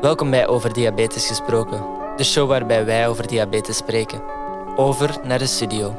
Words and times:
Welkom 0.00 0.30
bij 0.30 0.46
Over 0.46 0.72
Diabetes 0.72 1.26
Gesproken, 1.26 1.84
de 2.16 2.24
show 2.24 2.48
waarbij 2.48 2.84
wij 2.84 3.08
over 3.08 3.26
diabetes 3.26 3.76
spreken. 3.76 4.22
Over 4.76 5.16
naar 5.24 5.38
de 5.38 5.46
studio. 5.46 5.96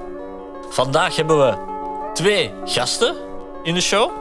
Vandaag 0.69 1.15
hebben 1.15 1.37
we 1.37 1.57
twee 2.13 2.53
gasten 2.65 3.15
in 3.63 3.73
de 3.73 3.81
show. 3.81 4.11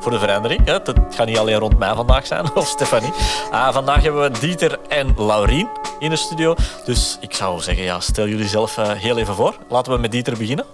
Voor 0.00 0.12
de 0.12 0.18
verandering. 0.18 0.66
Het 0.66 0.92
gaat 1.10 1.26
niet 1.26 1.38
alleen 1.38 1.58
rond 1.58 1.78
mij 1.78 1.94
vandaag 1.94 2.26
zijn, 2.26 2.54
of 2.56 2.66
Stefanie. 2.66 3.12
Uh, 3.50 3.72
vandaag 3.72 4.02
hebben 4.02 4.32
we 4.32 4.38
Dieter 4.38 4.78
en 4.88 5.14
Laurien 5.16 5.68
in 5.98 6.10
de 6.10 6.16
studio. 6.16 6.54
Dus 6.84 7.16
ik 7.20 7.34
zou 7.34 7.60
zeggen, 7.60 7.84
ja, 7.84 8.00
stel 8.00 8.28
jullie 8.28 8.48
zelf 8.48 8.78
uh, 8.78 8.90
heel 8.90 9.18
even 9.18 9.34
voor. 9.34 9.58
Laten 9.68 9.92
we 9.92 9.98
met 9.98 10.12
Dieter 10.12 10.38
beginnen. 10.38 10.66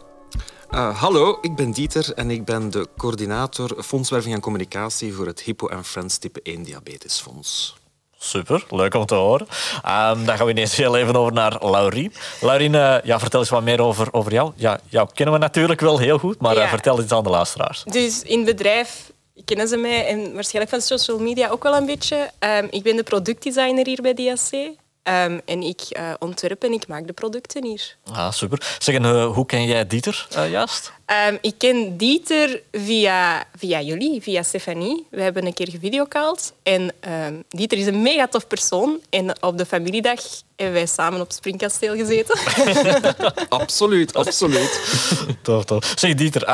Uh, 0.71 0.99
hallo, 0.99 1.39
ik 1.41 1.57
ben 1.57 1.71
Dieter 1.71 2.13
en 2.15 2.31
ik 2.31 2.45
ben 2.45 2.71
de 2.71 2.89
coördinator 2.97 3.83
Fondswerving 3.83 4.35
en 4.35 4.41
Communicatie 4.41 5.15
voor 5.15 5.27
het 5.27 5.41
Hippo 5.41 5.69
Friends 5.83 6.19
Type 6.19 6.41
1 6.43 6.63
Diabetesfonds. 6.63 7.80
Super, 8.23 8.65
leuk 8.69 8.95
om 8.95 9.07
te 9.07 9.15
horen. 9.15 9.47
Um, 9.87 10.25
dan 10.25 10.37
gaan 10.37 10.47
we 10.47 10.53
ineens 10.53 10.77
heel 10.77 10.97
even 10.97 11.17
over 11.17 11.33
naar 11.33 11.57
Laurien. 11.61 12.13
Laurien, 12.41 12.73
uh, 12.73 12.97
ja, 13.03 13.19
vertel 13.19 13.41
eens 13.41 13.49
wat 13.49 13.63
meer 13.63 13.81
over, 13.81 14.09
over 14.13 14.33
jou. 14.33 14.53
Ja, 14.57 14.81
jou 14.89 15.09
kennen 15.15 15.35
we 15.35 15.41
natuurlijk 15.41 15.81
wel 15.81 15.99
heel 15.99 16.19
goed, 16.19 16.41
maar 16.41 16.55
ja. 16.55 16.63
uh, 16.63 16.69
vertel 16.69 17.01
iets 17.01 17.13
aan 17.13 17.25
de 17.25 17.31
luisteraars. 17.31 17.83
Dus 17.85 18.23
in 18.23 18.37
het 18.37 18.47
bedrijf 18.47 19.13
kennen 19.45 19.69
ze 19.69 19.77
mij 19.77 20.07
en 20.07 20.35
waarschijnlijk 20.35 20.75
van 20.75 20.81
social 20.81 21.19
media 21.19 21.49
ook 21.49 21.63
wel 21.63 21.77
een 21.77 21.87
beetje. 21.87 22.31
Um, 22.39 22.67
ik 22.71 22.83
ben 22.83 22.97
de 22.97 23.03
productdesigner 23.03 23.87
hier 23.87 24.03
bij 24.03 24.15
DAC. 24.15 24.75
Um, 25.03 25.41
en 25.45 25.63
ik 25.63 25.81
uh, 25.91 26.13
ontwerp 26.19 26.65
en 26.65 26.73
ik 26.73 26.87
maak 26.87 27.07
de 27.07 27.13
producten 27.13 27.65
hier. 27.65 27.97
Ah, 28.13 28.33
super. 28.33 28.77
Zeg, 28.79 28.95
en, 28.95 29.05
uh, 29.05 29.33
hoe 29.33 29.47
ken 29.47 29.65
jij 29.65 29.87
Dieter 29.87 30.29
uh, 30.37 30.51
juist? 30.51 30.93
Um, 31.29 31.39
ik 31.41 31.55
ken 31.59 31.97
Dieter 31.97 32.63
via, 32.73 33.45
via 33.57 33.81
jullie, 33.81 34.23
via 34.23 34.43
Stefanie. 34.43 35.07
We 35.11 35.23
hebben 35.23 35.47
een 35.47 35.55
keer 35.55 35.71
gevideocalled. 35.71 36.53
En 36.63 36.93
um, 37.27 37.45
Dieter 37.49 37.79
is 37.79 37.87
een 37.87 38.03
mega 38.03 38.27
tof 38.29 38.47
persoon. 38.47 39.01
En 39.11 39.43
op 39.43 39.59
de 39.59 39.67
familiedag 39.67 40.21
hebben 40.57 40.75
wij 40.75 40.87
samen 40.87 41.21
op 41.21 41.33
Springkasteel 41.33 41.97
gezeten. 41.97 42.39
absoluut, 43.49 44.15
absoluut. 44.15 44.81
tof, 45.43 45.65
tof. 45.65 45.93
Zeg, 45.97 46.15
Dieter, 46.15 46.49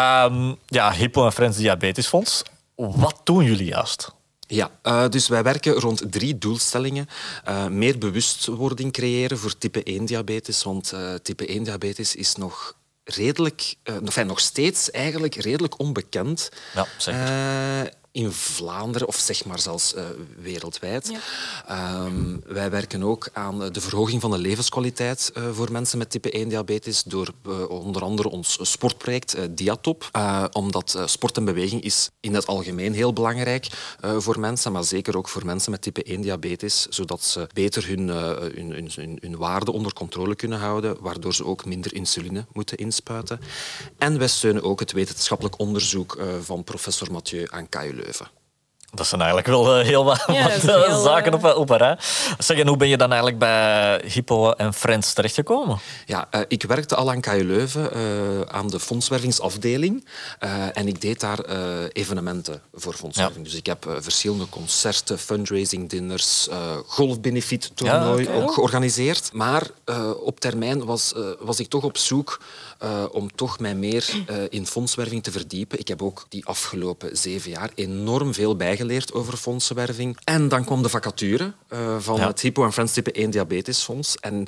ja, 0.66 0.92
Hippo 0.92 1.25
en 1.25 1.33
Friends 1.33 1.56
Diabetesfonds. 1.56 2.42
Wat 2.75 3.20
doen 3.25 3.44
jullie 3.44 3.66
juist? 3.66 4.14
Ja, 4.47 4.70
uh, 4.83 5.08
dus 5.08 5.28
wij 5.28 5.42
werken 5.42 5.72
rond 5.72 6.12
drie 6.12 6.39
doelstellingen. 6.39 7.08
Uh, 7.48 7.66
meer 7.66 7.98
bewustwording 7.98 8.92
creëren 8.92 9.38
voor 9.38 9.58
type 9.58 9.83
1 9.83 10.05
diabetes, 10.05 10.62
want 10.62 10.92
uh, 10.92 11.14
type 11.14 11.47
1 11.47 11.64
diabetes 11.64 12.14
is 12.14 12.36
nog 12.36 12.77
redelijk, 13.05 13.75
enfin, 13.83 14.27
nog 14.27 14.41
steeds 14.41 14.91
eigenlijk 14.91 15.34
redelijk 15.34 15.78
onbekend. 15.78 16.48
Ja, 16.75 16.86
zeker 16.97 17.94
in 18.17 18.33
Vlaanderen, 18.33 19.09
of 19.09 19.17
zeg 19.17 19.45
maar 19.45 19.59
zelfs 19.59 19.95
uh, 19.95 20.05
wereldwijd. 20.42 21.12
Ja. 21.69 22.05
Um, 22.05 22.42
wij 22.47 22.70
werken 22.70 23.03
ook 23.03 23.28
aan 23.33 23.72
de 23.72 23.81
verhoging 23.81 24.20
van 24.20 24.31
de 24.31 24.39
levenskwaliteit 24.39 25.33
uh, 25.34 25.50
voor 25.53 25.72
mensen 25.72 25.98
met 25.98 26.11
type 26.11 26.31
1 26.31 26.48
diabetes 26.48 27.03
door 27.03 27.33
uh, 27.47 27.69
onder 27.70 28.03
andere 28.03 28.28
ons 28.28 28.59
sportproject 28.62 29.37
Diatop. 29.50 30.11
omdat 30.53 30.98
sport 31.05 31.37
en 31.37 31.44
beweging 31.44 31.83
is 31.83 32.11
in 32.20 32.34
het 32.34 32.47
algemeen 32.47 32.94
heel 32.94 33.12
belangrijk 33.12 33.67
voor 34.00 34.41
mensen, 34.41 34.72
maar 34.72 34.84
zeker 34.84 35.17
ook 35.17 35.28
voor 35.28 35.44
mensen 35.44 35.70
met 35.70 35.83
type 35.83 36.03
1 36.03 36.20
diabetes, 36.20 36.87
zodat 36.89 37.25
ze 37.25 37.47
beter 37.53 37.89
hun, 37.89 38.09
hun, 38.09 38.91
hun, 38.94 39.19
hun 39.20 39.37
waarde 39.37 39.72
onder 39.72 39.92
controle 39.92 40.34
kunnen 40.34 40.59
houden, 40.59 40.97
waardoor 41.00 41.34
ze 41.34 41.44
ook 41.44 41.64
minder 41.64 41.94
insuline 41.94 42.47
moeten 42.53 42.77
inspuiten. 42.77 43.41
En 43.98 44.19
wij 44.19 44.28
steunen 44.28 44.62
ook 44.62 44.81
het 44.81 44.92
wetenschappelijk 44.92 45.59
onderzoek 45.59 46.19
van 46.42 46.64
professor 46.64 47.12
Mathieu 47.12 47.47
aan 47.50 47.69
e 48.08 48.12
fa. 48.12 48.30
Dat 48.97 49.06
zijn 49.06 49.20
eigenlijk 49.20 49.50
wel 49.50 49.80
heel 49.80 50.05
wat, 50.05 50.25
ja, 50.27 50.42
wat 50.42 50.86
heel, 50.86 51.02
zaken 51.02 51.34
op, 51.34 51.44
op 51.44 51.70
een 51.70 51.77
rij. 51.77 51.98
Zeg, 52.39 52.58
en 52.58 52.66
hoe 52.66 52.77
ben 52.77 52.89
je 52.89 52.97
dan 52.97 53.08
eigenlijk 53.08 53.38
bij 53.38 54.00
Hippo 54.12 54.50
en 54.50 54.75
Friends 54.75 55.12
terechtgekomen? 55.12 55.78
Ja, 56.06 56.28
uh, 56.34 56.41
ik 56.48 56.62
werkte 56.62 56.94
al 56.94 57.11
aan 57.11 57.20
KU 57.20 57.44
Leuven 57.44 57.91
uh, 57.97 58.41
aan 58.41 58.69
de 58.69 58.80
fondswervingsafdeling. 58.80 60.06
Uh, 60.44 60.76
en 60.76 60.88
ik 60.88 61.00
deed 61.00 61.20
daar 61.20 61.38
evenementen 61.93 62.62
voor 62.75 62.94
fondswerving. 62.94 63.38
Ja. 63.38 63.50
Dus 63.50 63.54
ik 63.54 63.66
heb 63.66 63.97
verschillende 63.98 64.48
concerten, 64.48 65.19
fundraising 65.19 65.91
dinners, 65.91 66.49
golfbenefiet 66.87 67.70
toernooi 67.75 68.22
ja, 68.22 68.31
okay. 68.31 68.43
ook 68.43 68.53
georganiseerd. 68.53 69.31
Maar 69.32 69.62
op 70.22 70.41
termijn 70.41 70.84
was, 70.84 71.15
was 71.41 71.60
ik 71.60 71.69
toch 71.69 71.84
op 71.84 71.97
zoek 71.97 72.41
uh, 72.82 73.04
om 73.10 73.34
toch 73.34 73.59
mij 73.59 73.75
meer 73.75 74.25
uh, 74.31 74.37
in 74.49 74.66
fondswerving 74.66 75.22
te 75.22 75.32
verdiepen. 75.32 75.78
Ik 75.78 75.88
heb 75.88 76.03
ook 76.03 76.26
die 76.28 76.47
afgelopen 76.47 77.16
zeven 77.16 77.50
jaar 77.50 77.70
enorm 77.75 78.34
veel 78.34 78.56
bijgeleerd 78.56 78.84
over 79.12 79.36
fondswerving. 79.36 80.19
En 80.24 80.48
dan 80.48 80.64
kwam 80.64 80.82
de 80.82 80.88
vacature 80.88 81.52
uh, 81.72 81.97
van 81.98 82.16
ja. 82.16 82.26
het 82.26 82.41
Hippo 82.41 82.70
Friends 82.70 82.92
Type 82.92 83.12
1 83.12 83.30
Diabetesfonds. 83.30 84.16
En 84.16 84.47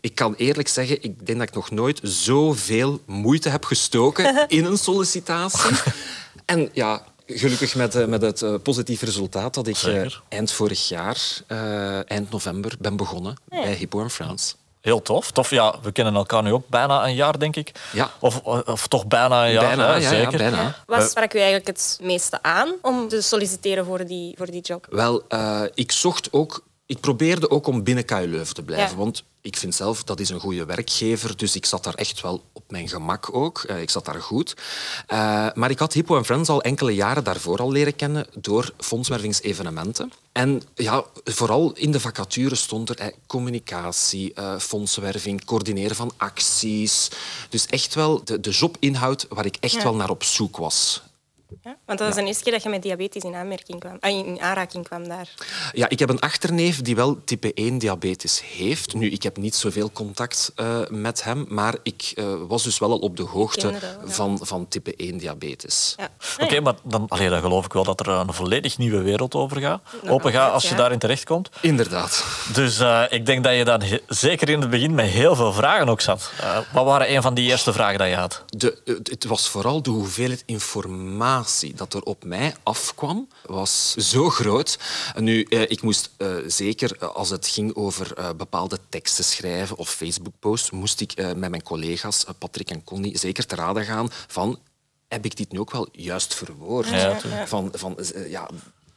ik 0.00 0.14
kan 0.14 0.34
eerlijk 0.34 0.68
zeggen, 0.68 1.02
ik 1.02 1.26
denk 1.26 1.38
dat 1.38 1.48
ik 1.48 1.54
nog 1.54 1.70
nooit 1.70 2.00
zoveel 2.02 3.00
moeite 3.06 3.48
heb 3.48 3.64
gestoken 3.64 4.44
in 4.48 4.64
een 4.64 4.78
sollicitatie. 4.78 5.70
en 6.44 6.68
ja, 6.72 7.04
gelukkig 7.26 7.74
met, 7.74 8.08
met 8.08 8.22
het 8.22 8.40
uh, 8.40 8.54
positieve 8.62 9.04
resultaat 9.04 9.54
dat 9.54 9.66
ik 9.66 9.82
uh, 9.82 10.06
eind 10.28 10.52
vorig 10.52 10.88
jaar, 10.88 11.18
uh, 11.48 12.10
eind 12.10 12.30
november, 12.30 12.74
ben 12.78 12.96
begonnen 12.96 13.36
ja. 13.50 13.62
bij 13.62 13.74
Hippo 13.74 14.08
Friends. 14.08 14.56
Heel 14.80 15.02
tof. 15.02 15.30
Tof, 15.30 15.50
ja, 15.50 15.74
we 15.82 15.92
kennen 15.92 16.14
elkaar 16.14 16.42
nu 16.42 16.52
ook 16.52 16.68
bijna 16.68 17.06
een 17.06 17.14
jaar, 17.14 17.38
denk 17.38 17.56
ik. 17.56 17.72
Ja. 17.92 18.10
Of, 18.18 18.40
of 18.44 18.86
toch 18.86 19.06
bijna 19.06 19.46
een 19.46 19.52
jaar. 19.52 19.64
Bijna, 19.64 19.86
hè? 19.86 19.94
ja, 19.94 20.08
zeker. 20.08 20.42
Ja, 20.42 20.50
bijna. 20.50 20.74
Wat 20.86 21.10
sprak 21.10 21.34
u 21.34 21.38
eigenlijk 21.38 21.66
het 21.66 21.98
meeste 22.02 22.42
aan 22.42 22.74
om 22.82 23.08
te 23.08 23.20
solliciteren 23.20 23.84
voor 23.84 24.06
die, 24.06 24.34
voor 24.36 24.46
die 24.46 24.60
job? 24.60 24.86
Wel, 24.90 25.22
uh, 25.28 25.62
ik 25.74 25.92
zocht 25.92 26.32
ook... 26.32 26.62
Ik 26.90 27.00
probeerde 27.00 27.50
ook 27.50 27.66
om 27.66 27.82
binnen 27.82 28.04
KU 28.04 28.26
Leuven 28.26 28.54
te 28.54 28.62
blijven. 28.62 28.90
Ja. 28.90 28.96
Want 28.96 29.24
ik 29.40 29.56
vind 29.56 29.74
zelf 29.74 30.04
dat 30.04 30.20
is 30.20 30.28
een 30.28 30.40
goede 30.40 30.64
werkgever, 30.64 31.36
dus 31.36 31.56
ik 31.56 31.66
zat 31.66 31.84
daar 31.84 31.94
echt 31.94 32.20
wel 32.20 32.44
op 32.52 32.62
mijn 32.68 32.88
gemak 32.88 33.34
ook. 33.34 33.64
Uh, 33.70 33.80
ik 33.80 33.90
zat 33.90 34.04
daar 34.04 34.22
goed. 34.22 34.56
Uh, 35.08 35.48
maar 35.54 35.70
ik 35.70 35.78
had 35.78 35.92
Hippo 35.92 36.16
en 36.16 36.24
Friends 36.24 36.48
al 36.48 36.62
enkele 36.62 36.94
jaren 36.94 37.24
daarvoor 37.24 37.58
al 37.58 37.72
leren 37.72 37.96
kennen 37.96 38.26
door 38.34 38.72
fondswervingsevenementen. 38.78 40.12
En 40.32 40.62
ja, 40.74 41.04
vooral 41.24 41.72
in 41.74 41.90
de 41.90 42.00
vacature 42.00 42.54
stond 42.54 42.88
er 42.88 42.98
eh, 42.98 43.06
communicatie, 43.26 44.32
uh, 44.38 44.58
fondswerving, 44.58 45.44
coördineren 45.44 45.96
van 45.96 46.12
acties. 46.16 47.08
Dus 47.48 47.66
echt 47.66 47.94
wel 47.94 48.24
de, 48.24 48.40
de 48.40 48.50
jobinhoud 48.50 49.26
waar 49.28 49.46
ik 49.46 49.56
echt 49.60 49.74
ja. 49.74 49.82
wel 49.82 49.94
naar 49.94 50.10
op 50.10 50.22
zoek 50.22 50.56
was. 50.56 51.02
Ja, 51.62 51.76
want 51.86 51.98
dat 51.98 52.08
was 52.08 52.16
ja. 52.16 52.22
de 52.22 52.26
eerste 52.26 52.42
keer 52.42 52.52
dat 52.52 52.62
je 52.62 52.68
met 52.68 52.82
diabetes 52.82 53.22
in, 53.22 53.34
aanmerking 53.34 53.80
kwam, 53.80 53.96
ah, 54.00 54.10
in 54.10 54.40
aanraking 54.40 54.84
kwam 54.84 55.08
daar. 55.08 55.28
Ja, 55.72 55.88
ik 55.88 55.98
heb 55.98 56.08
een 56.08 56.20
achterneef 56.20 56.82
die 56.82 56.96
wel 56.96 57.24
type 57.24 57.54
1 57.54 57.78
diabetes 57.78 58.42
heeft. 58.42 58.94
Nu, 58.94 59.10
ik 59.10 59.22
heb 59.22 59.36
niet 59.36 59.54
zoveel 59.54 59.90
contact 59.92 60.52
uh, 60.56 60.78
met 60.88 61.24
hem, 61.24 61.46
maar 61.48 61.74
ik 61.82 62.12
uh, 62.14 62.34
was 62.48 62.62
dus 62.62 62.78
wel 62.78 62.90
al 62.90 62.98
op 62.98 63.16
de 63.16 63.22
hoogte 63.22 63.70
wel, 63.70 63.80
ja. 63.80 63.96
van, 64.04 64.38
van 64.42 64.68
type 64.68 64.94
1 64.96 65.18
diabetes. 65.18 65.94
Ja. 65.96 66.08
Oké, 66.34 66.44
okay, 66.44 66.58
maar 66.58 66.74
dan, 66.82 67.06
allee, 67.08 67.28
dan 67.28 67.40
geloof 67.40 67.64
ik 67.64 67.72
wel 67.72 67.84
dat 67.84 68.00
er 68.00 68.08
een 68.08 68.32
volledig 68.32 68.78
nieuwe 68.78 69.02
wereld 69.02 69.34
over 69.34 69.60
gaat, 69.60 69.82
Nou, 70.02 70.14
open 70.14 70.32
gaat 70.32 70.52
als 70.52 70.68
je 70.68 70.74
daarin 70.74 70.98
terechtkomt. 70.98 71.50
Inderdaad. 71.60 72.24
Dus 72.52 72.80
uh, 72.80 73.02
ik 73.08 73.26
denk 73.26 73.44
dat 73.44 73.54
je 73.54 73.64
dan 73.64 73.82
zeker 74.08 74.48
in 74.48 74.60
het 74.60 74.70
begin 74.70 74.94
met 74.94 75.06
heel 75.06 75.36
veel 75.36 75.52
vragen 75.52 75.88
ook 75.88 76.00
zat. 76.00 76.30
wat 76.72 76.84
waren 76.84 77.14
een 77.14 77.22
van 77.22 77.34
die 77.34 77.50
eerste 77.50 77.72
vragen 77.72 77.98
die 77.98 78.08
je 78.08 78.14
had? 78.14 78.44
De, 78.46 79.00
het 79.02 79.24
was 79.24 79.48
vooral 79.48 79.82
de 79.82 79.90
hoeveelheid 79.90 80.42
informatie 80.46 81.38
dat 81.74 81.94
er 81.94 82.02
op 82.02 82.24
mij 82.24 82.54
afkwam, 82.62 83.28
was 83.46 83.94
zo 83.94 84.30
groot. 84.30 84.78
Nu, 85.16 85.42
eh, 85.42 85.62
ik 85.62 85.82
moest 85.82 86.10
uh, 86.18 86.36
zeker, 86.46 87.08
als 87.08 87.30
het 87.30 87.48
ging 87.48 87.74
over 87.74 88.36
bepaalde 88.36 88.78
teksten 88.88 89.24
schrijven 89.24 89.76
of 89.76 89.90
Facebook-posts, 89.90 90.70
moest 90.70 91.00
ik 91.00 91.16
met 91.16 91.50
mijn 91.50 91.62
collega's, 91.62 92.24
Patrick 92.38 92.70
en 92.70 92.84
Connie, 92.84 93.18
zeker 93.18 93.46
te 93.46 93.54
raden 93.54 93.84
gaan 93.84 94.08
van 94.26 94.58
heb 95.08 95.24
ik 95.24 95.36
dit 95.36 95.52
nu 95.52 95.58
ook 95.58 95.70
wel 95.70 95.88
juist 95.92 96.34
verwoord? 96.34 96.88
Ja, 96.88 97.46
van, 97.46 97.70
van, 97.72 97.96
ja, 98.28 98.50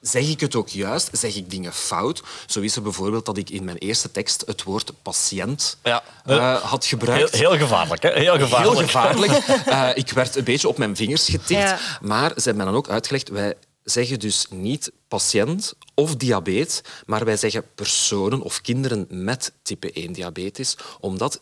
Zeg 0.03 0.29
ik 0.29 0.39
het 0.39 0.55
ook 0.55 0.69
juist? 0.69 1.09
Zeg 1.11 1.35
ik 1.35 1.49
dingen 1.49 1.73
fout? 1.73 2.23
Zo 2.45 2.59
is 2.59 2.75
er 2.75 2.81
bijvoorbeeld 2.81 3.25
dat 3.25 3.37
ik 3.37 3.49
in 3.49 3.63
mijn 3.63 3.77
eerste 3.77 4.11
tekst 4.11 4.43
het 4.45 4.63
woord 4.63 4.91
patiënt 5.01 5.77
ja. 5.83 6.03
uh, 6.25 6.55
had 6.61 6.85
gebruikt. 6.85 7.31
Heel, 7.31 7.49
heel, 7.49 7.59
gevaarlijk, 7.59 8.03
hè? 8.03 8.11
Heel 8.11 8.37
gevaarlijk. 8.37 8.73
Heel 8.73 8.85
gevaarlijk. 8.85 9.47
Uh, 9.67 9.89
ik 10.03 10.09
werd 10.09 10.35
een 10.35 10.43
beetje 10.43 10.67
op 10.67 10.77
mijn 10.77 10.95
vingers 10.95 11.25
getikt. 11.25 11.49
Ja. 11.49 11.79
Maar 12.01 12.29
ze 12.29 12.41
hebben 12.43 12.65
me 12.65 12.71
dan 12.71 12.75
ook 12.75 12.89
uitgelegd, 12.89 13.29
wij 13.29 13.55
zeggen 13.83 14.19
dus 14.19 14.45
niet 14.49 14.91
patiënt 15.07 15.73
of 15.93 16.15
diabetes, 16.15 16.81
maar 17.05 17.25
wij 17.25 17.37
zeggen 17.37 17.63
personen 17.75 18.41
of 18.41 18.61
kinderen 18.61 19.05
met 19.09 19.51
type 19.61 19.91
1 19.91 20.13
diabetes, 20.13 20.77
omdat 20.99 21.41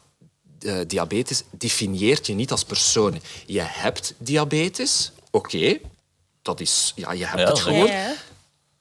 uh, 0.60 0.80
diabetes 0.88 1.44
definieert 1.52 2.28
je 2.28 2.34
niet 2.34 2.52
als 2.52 2.64
persoon. 2.64 3.22
Je 3.46 3.62
hebt 3.62 4.14
diabetes, 4.18 5.12
oké, 5.32 5.56
okay. 5.56 5.82
dat 6.42 6.60
is, 6.60 6.94
ja, 6.96 7.12
je 7.12 7.26
hebt 7.26 7.40
ja, 7.40 7.48
het 7.48 7.60
gewoon. 7.60 7.88
Ja. 7.88 8.14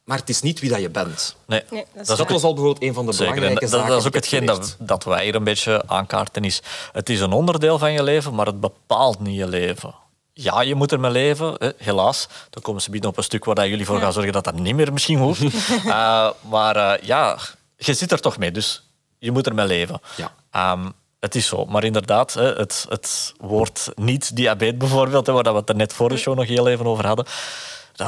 Maar 0.04 0.18
het 0.18 0.28
is 0.28 0.42
niet 0.42 0.60
wie 0.60 0.70
dat 0.70 0.80
je 0.80 0.90
bent. 0.90 1.36
Nee, 1.46 1.62
nee 1.70 1.84
dat, 1.94 2.06
was 2.06 2.18
al 2.42 2.54
bijvoorbeeld 2.54 2.82
een 2.82 2.94
van 2.94 3.06
de 3.06 3.12
Zeker. 3.12 3.34
belangrijke 3.34 3.60
dat, 3.60 3.70
zaken. 3.70 3.88
Dat 3.88 4.00
is 4.00 4.06
ook 4.06 4.14
hetgeen 4.14 4.46
dat, 4.46 4.76
dat 4.78 5.04
wij 5.04 5.24
hier 5.24 5.34
een 5.34 5.44
beetje 5.44 5.82
aankaarten. 5.86 6.44
Is, 6.44 6.62
het 6.92 7.08
is 7.08 7.20
een 7.20 7.32
onderdeel 7.32 7.78
van 7.78 7.92
je 7.92 8.02
leven, 8.02 8.34
maar 8.34 8.46
het 8.46 8.60
bepaalt 8.60 9.20
niet 9.20 9.36
je 9.36 9.48
leven. 9.48 9.94
Ja, 10.32 10.60
je 10.60 10.74
moet 10.74 10.92
ermee 10.92 11.10
leven, 11.10 11.54
hè, 11.58 11.70
helaas. 11.76 12.28
Dan 12.50 12.62
komen 12.62 12.82
ze 12.82 12.90
bieden 12.90 13.10
op 13.10 13.16
een 13.16 13.22
stuk 13.22 13.44
waar 13.44 13.68
jullie 13.68 13.86
voor 13.86 14.00
gaan 14.00 14.12
zorgen 14.12 14.32
dat 14.32 14.44
dat 14.44 14.54
niet 14.54 14.74
meer 14.74 14.92
misschien 14.92 15.18
hoeft. 15.18 15.40
uh, 15.40 16.30
maar 16.54 16.76
uh, 16.76 16.92
ja, 17.06 17.38
je 17.76 17.94
zit 17.94 18.12
er 18.12 18.20
toch 18.20 18.38
mee, 18.38 18.50
dus 18.50 18.90
je 19.18 19.30
moet 19.30 19.46
ermee 19.46 19.66
leven. 19.66 20.00
Ja. 20.16 20.32
Ehm, 20.50 20.88
het 21.20 21.34
is 21.34 21.46
zo. 21.46 21.64
Maar 21.64 21.84
inderdaad, 21.84 22.34
hè, 22.34 22.52
het, 22.52 22.86
het 22.88 23.34
woord 23.38 23.92
niet-diabetes 23.94 24.76
bijvoorbeeld, 24.76 25.26
hè, 25.26 25.32
waar 25.32 25.52
we 25.52 25.58
het 25.58 25.68
er 25.68 25.76
net 25.76 25.92
voor 25.92 26.08
de 26.08 26.16
show 26.16 26.36
nog 26.36 26.46
heel 26.46 26.68
even 26.68 26.86
over 26.86 27.06
hadden, 27.06 27.26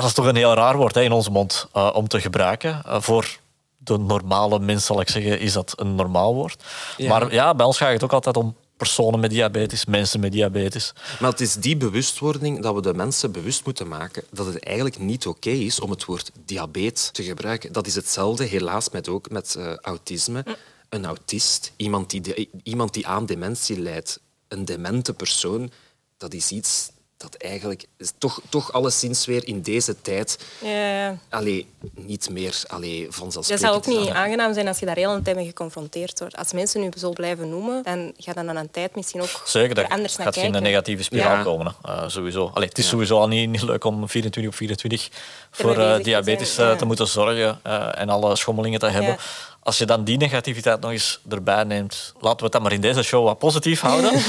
dat 0.00 0.04
is 0.04 0.12
toch 0.12 0.26
een 0.26 0.36
heel 0.36 0.54
raar 0.54 0.76
woord 0.76 0.94
hè, 0.94 1.02
in 1.02 1.12
onze 1.12 1.30
mond 1.30 1.68
uh, 1.76 1.90
om 1.94 2.08
te 2.08 2.20
gebruiken. 2.20 2.82
Uh, 2.86 3.00
voor 3.00 3.38
de 3.76 3.98
normale 3.98 4.58
mens, 4.58 4.86
zal 4.86 5.00
ik 5.00 5.08
zeggen, 5.08 5.40
is 5.40 5.52
dat 5.52 5.72
een 5.76 5.94
normaal 5.94 6.34
woord. 6.34 6.62
Ja. 6.96 7.08
Maar 7.08 7.32
ja, 7.32 7.54
bij 7.54 7.66
ons 7.66 7.76
gaat 7.76 7.92
het 7.92 8.04
ook 8.04 8.12
altijd 8.12 8.36
om 8.36 8.56
personen 8.76 9.20
met 9.20 9.30
diabetes, 9.30 9.84
mensen 9.84 10.20
met 10.20 10.32
diabetes. 10.32 10.92
Maar 11.20 11.30
het 11.30 11.40
is 11.40 11.54
die 11.54 11.76
bewustwording 11.76 12.62
dat 12.62 12.74
we 12.74 12.82
de 12.82 12.94
mensen 12.94 13.32
bewust 13.32 13.64
moeten 13.64 13.88
maken 13.88 14.22
dat 14.30 14.46
het 14.46 14.64
eigenlijk 14.64 14.98
niet 14.98 15.26
oké 15.26 15.48
okay 15.48 15.60
is 15.60 15.80
om 15.80 15.90
het 15.90 16.04
woord 16.04 16.30
diabetes 16.44 17.10
te 17.10 17.22
gebruiken. 17.22 17.72
Dat 17.72 17.86
is 17.86 17.94
hetzelfde, 17.94 18.44
helaas, 18.44 18.90
met 18.90 19.08
ook 19.08 19.30
met 19.30 19.54
uh, 19.58 19.74
autisme. 19.74 20.44
Een 20.88 21.04
autist, 21.04 21.72
iemand 21.76 22.10
die, 22.10 22.20
de, 22.20 22.48
iemand 22.62 22.94
die 22.94 23.06
aan 23.06 23.26
dementie 23.26 23.80
lijdt, 23.80 24.20
een 24.48 24.64
demente 24.64 25.14
persoon, 25.14 25.70
dat 26.16 26.34
is 26.34 26.50
iets 26.50 26.90
dat 27.22 27.34
eigenlijk 27.34 27.84
is 27.98 28.12
toch, 28.19 28.40
toch 28.48 28.72
alleszins 28.72 29.26
weer 29.26 29.46
in 29.46 29.62
deze 29.62 30.00
tijd 30.02 30.38
Ja, 30.60 30.70
ja. 30.70 31.16
allee, 31.30 31.66
niet 31.94 32.30
meer 32.30 32.62
allee, 32.66 33.04
Dat 33.04 33.14
vanzelfsprekend 33.14 33.84
zou 33.84 33.96
ook 33.96 34.00
niet 34.04 34.14
aangenaam 34.14 34.54
zijn 34.54 34.69
als 34.69 34.78
je 34.78 34.86
daar 34.86 34.96
heel 34.96 35.10
een 35.10 35.22
tijd 35.22 35.36
mee 35.36 35.46
geconfronteerd 35.46 36.19
wordt. 36.19 36.36
Als 36.36 36.52
mensen 36.52 36.80
nu 36.80 36.88
zo 36.98 37.10
blijven 37.10 37.48
noemen, 37.48 37.82
dan 37.82 38.12
gaat 38.16 38.34
dat 38.34 38.44
na 38.44 38.56
een 38.56 38.70
tijd 38.70 38.94
misschien 38.96 39.20
ook 39.22 39.42
Zeker, 39.44 39.74
dat 39.74 39.84
er 39.84 39.90
anders 39.90 40.16
naar 40.16 40.26
gaat 40.26 40.36
in 40.36 40.42
kijken. 40.42 40.58
een 40.58 40.66
negatieve 40.70 41.02
spiraal 41.02 41.36
Ja. 41.36 41.42
komen. 41.42 41.74
Uh, 41.86 42.08
sowieso. 42.08 42.50
Allee, 42.54 42.69
het 42.69 42.78
is 42.78 42.88
sowieso 42.88 43.19
al 43.19 43.28
niet, 43.28 43.48
niet 43.50 43.62
leuk 43.62 43.84
om 43.84 44.08
24 44.08 44.52
op 44.52 44.56
24 44.58 45.08
voor 45.50 45.76
uh, 45.78 45.94
te 45.94 46.02
diabetes 46.02 46.54
zijn, 46.54 46.66
uh, 46.66 46.72
ja. 46.72 46.78
te 46.78 46.84
moeten 46.84 47.06
zorgen 47.08 47.60
uh, 47.66 47.98
en 48.00 48.08
alle 48.08 48.36
schommelingen 48.36 48.78
te 48.80 48.86
hebben. 48.86 49.16
Als 49.62 49.79
je 49.79 49.87
dan 49.87 50.05
die 50.05 50.17
negativiteit 50.17 50.81
nog 50.81 50.91
eens 50.91 51.20
erbij 51.29 51.64
neemt, 51.64 52.12
laten 52.20 52.37
we 52.38 52.43
het 52.44 52.53
dan 52.53 52.62
maar 52.62 52.73
in 52.73 52.81
deze 52.81 53.03
show 53.03 53.25
wat 53.25 53.38
positief 53.38 53.81
houden. 53.81 54.12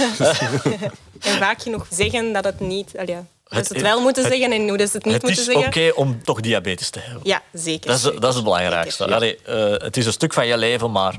En 1.20 1.38
vaak 1.38 1.62
genoeg 1.62 1.88
zeggen 1.90 2.34
dat 2.34 2.44
het 2.44 2.60
niet... 2.60 2.92
allee, 2.98 3.16
dat 3.16 3.24
Het- 3.48 3.68
ze 3.68 3.74
het 3.74 3.82
wel 3.82 4.02
moeten 4.02 4.24
het- 4.24 4.32
zeggen 4.34 4.52
en 4.52 4.68
hoe 4.68 4.78
dat 4.78 4.90
ze 4.90 4.96
het 4.96 5.06
niet 5.06 5.14
het 5.14 5.24
moeten 5.24 5.40
is 5.42 5.46
zeggen. 5.48 5.68
oké 5.68 5.92
om 6.00 6.24
toch 6.24 6.40
diabetes 6.42 6.90
te 6.90 7.00
hebben. 7.00 7.22
Ja, 7.24 7.42
zeker. 7.54 7.88
Dat 7.88 7.96
is, 7.96 8.02
zeker. 8.04 8.20
dat 8.20 8.30
is 8.30 8.36
het 8.36 8.44
belangrijkste. 8.44 9.14
Allee, 9.16 9.38
eh, 9.46 9.72
het 9.72 9.98
is 9.98 10.06
een 10.06 10.12
stuk 10.12 10.34
van 10.34 10.48
je 10.48 10.58
leven, 10.58 10.92
maar 10.92 11.16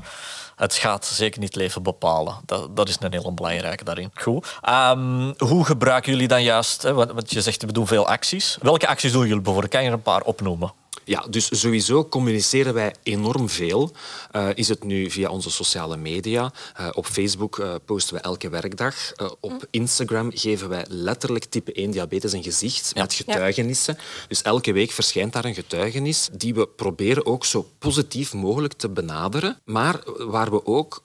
het 0.55 0.73
gaat 0.73 1.05
zeker 1.05 1.39
niet 1.39 1.47
het 1.53 1.57
leven 1.61 1.83
bepalen. 1.83 2.35
Dat, 2.45 2.75
dat 2.75 2.89
is 2.89 2.97
een 2.99 3.11
heel 3.11 3.33
belangrijke 3.33 3.83
daarin. 3.83 4.11
Goed. 4.13 4.47
Ehm, 4.61 5.31
hoe 5.37 5.65
gebruiken 5.65 6.11
jullie 6.11 6.27
dan 6.27 6.43
juist? 6.43 6.81
Hè? 6.81 6.93
Want 6.93 7.31
je 7.31 7.41
zegt, 7.41 7.61
we 7.61 7.71
doen 7.71 7.87
veel 7.87 8.07
acties. 8.07 8.57
Welke 8.61 8.87
acties 8.87 9.11
doen 9.11 9.21
jullie 9.27 9.41
bijvoorbeeld? 9.41 9.71
Kan 9.73 9.81
je 9.81 9.87
er 9.87 9.93
een 9.93 10.01
paar 10.01 10.21
opnoemen? 10.21 10.73
Ja, 11.05 11.25
dus 11.29 11.59
sowieso 11.59 12.05
communiceren 12.05 12.73
wij 12.73 12.95
enorm 13.03 13.49
veel. 13.49 13.91
Eh, 14.31 14.49
is 14.53 14.67
het 14.67 14.83
nu 14.83 15.11
via 15.11 15.29
onze 15.29 15.51
sociale 15.51 15.97
media. 15.97 16.51
Eh, 16.75 16.89
op 16.93 17.05
Facebook 17.05 17.59
eh, 17.59 17.75
posten 17.85 18.15
we 18.15 18.21
elke 18.21 18.49
werkdag. 18.49 18.95
Op 19.39 19.67
Instagram 19.69 20.31
geven 20.33 20.69
wij 20.69 20.85
letterlijk 20.89 21.45
type 21.45 21.71
1 21.73 21.91
diabetes 21.91 22.33
een 22.33 22.43
gezicht 22.43 22.95
met 22.95 23.13
getuigenissen. 23.13 23.97
Dus 24.27 24.41
elke 24.41 24.71
week 24.71 24.91
verschijnt 24.91 25.33
daar 25.33 25.45
een 25.45 25.53
getuigenis 25.53 26.29
die 26.31 26.53
we 26.53 26.67
proberen 26.67 27.25
ook 27.25 27.45
zo 27.45 27.67
positief 27.79 28.33
mogelijk 28.33 28.73
te 28.73 28.89
benaderen. 28.89 29.59
Maar 29.65 29.99
waar 30.17 30.51
we 30.51 30.65
ook 30.65 31.03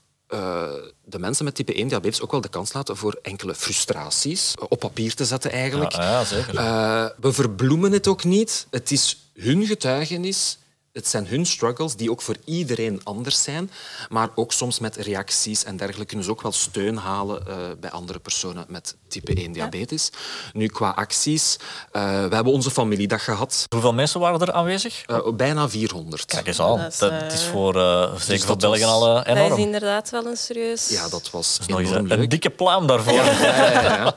de 1.04 1.18
mensen 1.18 1.44
met 1.44 1.54
type 1.54 1.74
1 1.74 1.88
diabetes 1.88 2.20
ook 2.20 2.30
wel 2.30 2.40
de 2.40 2.48
kans 2.48 2.72
laten 2.72 2.96
voor 2.96 3.18
enkele 3.22 3.54
frustraties 3.54 4.54
op 4.68 4.78
papier 4.78 5.14
te 5.14 5.24
zetten 5.24 5.50
eigenlijk. 5.50 5.92
Ja, 5.92 6.02
ja, 6.02 6.24
zeker. 6.24 6.54
We 7.20 7.32
verbloemen 7.32 7.92
het 7.92 8.06
ook 8.06 8.24
niet. 8.24 8.66
Het 8.70 8.90
is 8.90 9.29
hun 9.40 9.66
getuigenis. 9.66 10.58
Het 10.92 11.08
zijn 11.08 11.26
hun 11.26 11.46
struggles, 11.46 11.96
die 11.96 12.10
ook 12.10 12.22
voor 12.22 12.36
iedereen 12.44 13.00
anders 13.04 13.42
zijn. 13.42 13.70
Maar 14.08 14.28
ook 14.34 14.52
soms 14.52 14.78
met 14.78 14.96
reacties 14.96 15.64
en 15.64 15.76
dergelijke 15.76 16.06
kunnen 16.06 16.24
ze 16.24 16.30
ook 16.30 16.42
wel 16.42 16.52
steun 16.52 16.96
halen 16.96 17.46
eh, 17.46 17.56
bij 17.80 17.90
andere 17.90 18.18
personen 18.18 18.64
met 18.68 18.96
type 19.08 19.34
1 19.34 19.52
diabetes. 19.52 20.10
Nu, 20.52 20.66
qua 20.66 20.88
acties. 20.90 21.56
eh, 21.92 22.02
we 22.28 22.34
hebben 22.34 22.52
onze 22.52 22.70
familiedag 22.70 23.24
gehad. 23.24 23.66
Hoeveel 23.68 23.92
mensen 23.92 24.20
waren 24.20 24.40
er 24.40 24.52
aanwezig? 24.52 25.02
Eh, 25.06 25.28
bijna 25.34 25.68
400. 25.68 26.24
Kijk 26.24 26.46
eens 26.46 26.60
aan. 26.60 26.78
Dat 26.78 26.92
is, 26.92 26.98
Dat, 26.98 27.32
is 27.32 27.42
voor, 27.44 27.76
eh, 27.76 28.14
zeker 28.16 28.46
voor 28.46 28.58
dat 28.58 28.70
België 28.70 28.80
was- 28.84 28.90
al 28.90 29.08
eh, 29.08 29.14
Dat 29.26 29.36
is 29.36 29.42
enorm. 29.42 29.60
inderdaad 29.60 30.10
wel 30.10 30.26
een 30.26 30.36
serieus... 30.36 30.88
Ja, 30.88 31.08
dat 31.08 31.30
was 31.30 31.58
Nog 31.66 31.78
eens 31.80 31.90
enorm 31.90 32.10
een, 32.10 32.20
een 32.20 32.28
dikke 32.28 32.50
pluim 32.50 32.86
daarvoor. 32.86 33.12
Ja, 33.12 33.32
ja, 33.82 34.14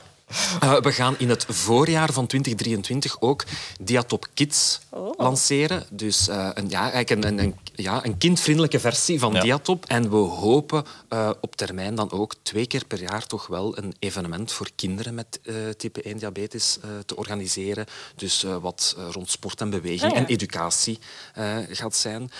Eh, 0.59 0.75
we 0.79 0.91
gaan 0.91 1.15
in 1.17 1.29
het 1.29 1.45
voorjaar 1.49 2.13
van 2.13 2.27
2023 2.27 3.21
ook 3.21 3.43
Diatop 3.81 4.27
Kids 4.33 4.79
lanceren. 5.17 5.85
Dus 5.91 6.27
eh, 6.27 6.49
een, 6.53 6.69
ja, 6.69 6.91
eigenlijk 6.91 7.09
een, 7.09 7.23
een, 7.27 7.39
een, 7.39 7.55
ja, 7.75 8.05
een 8.05 8.17
kindvriendelijke 8.17 8.79
versie 8.79 9.19
van 9.19 9.33
Ja. 9.33 9.41
Diatop. 9.41 9.85
En 9.85 10.09
we 10.09 10.15
hopen 10.15 10.85
eh, 11.09 11.29
op 11.41 11.55
termijn 11.55 11.95
dan 11.95 12.11
ook 12.11 12.33
twee 12.41 12.65
keer 12.67 12.85
per 12.85 13.01
jaar 13.01 13.25
toch 13.27 13.47
wel 13.47 13.77
een 13.77 13.95
evenement 13.99 14.51
voor 14.51 14.69
kinderen 14.75 15.13
met 15.13 15.39
eh, 15.43 15.55
type 15.77 16.01
1 16.01 16.17
diabetes 16.17 16.77
eh, 16.81 16.89
te 17.05 17.15
organiseren. 17.15 17.85
Dus 18.15 18.43
eh, 18.43 18.55
wat 18.61 18.95
rond 19.11 19.29
sport 19.29 19.61
en 19.61 19.69
beweging 19.69 20.01
Ah, 20.01 20.09
ja. 20.11 20.15
en 20.15 20.25
educatie 20.25 20.99
eh, 21.33 21.57
gaat 21.69 21.95
zijn. 21.95 22.31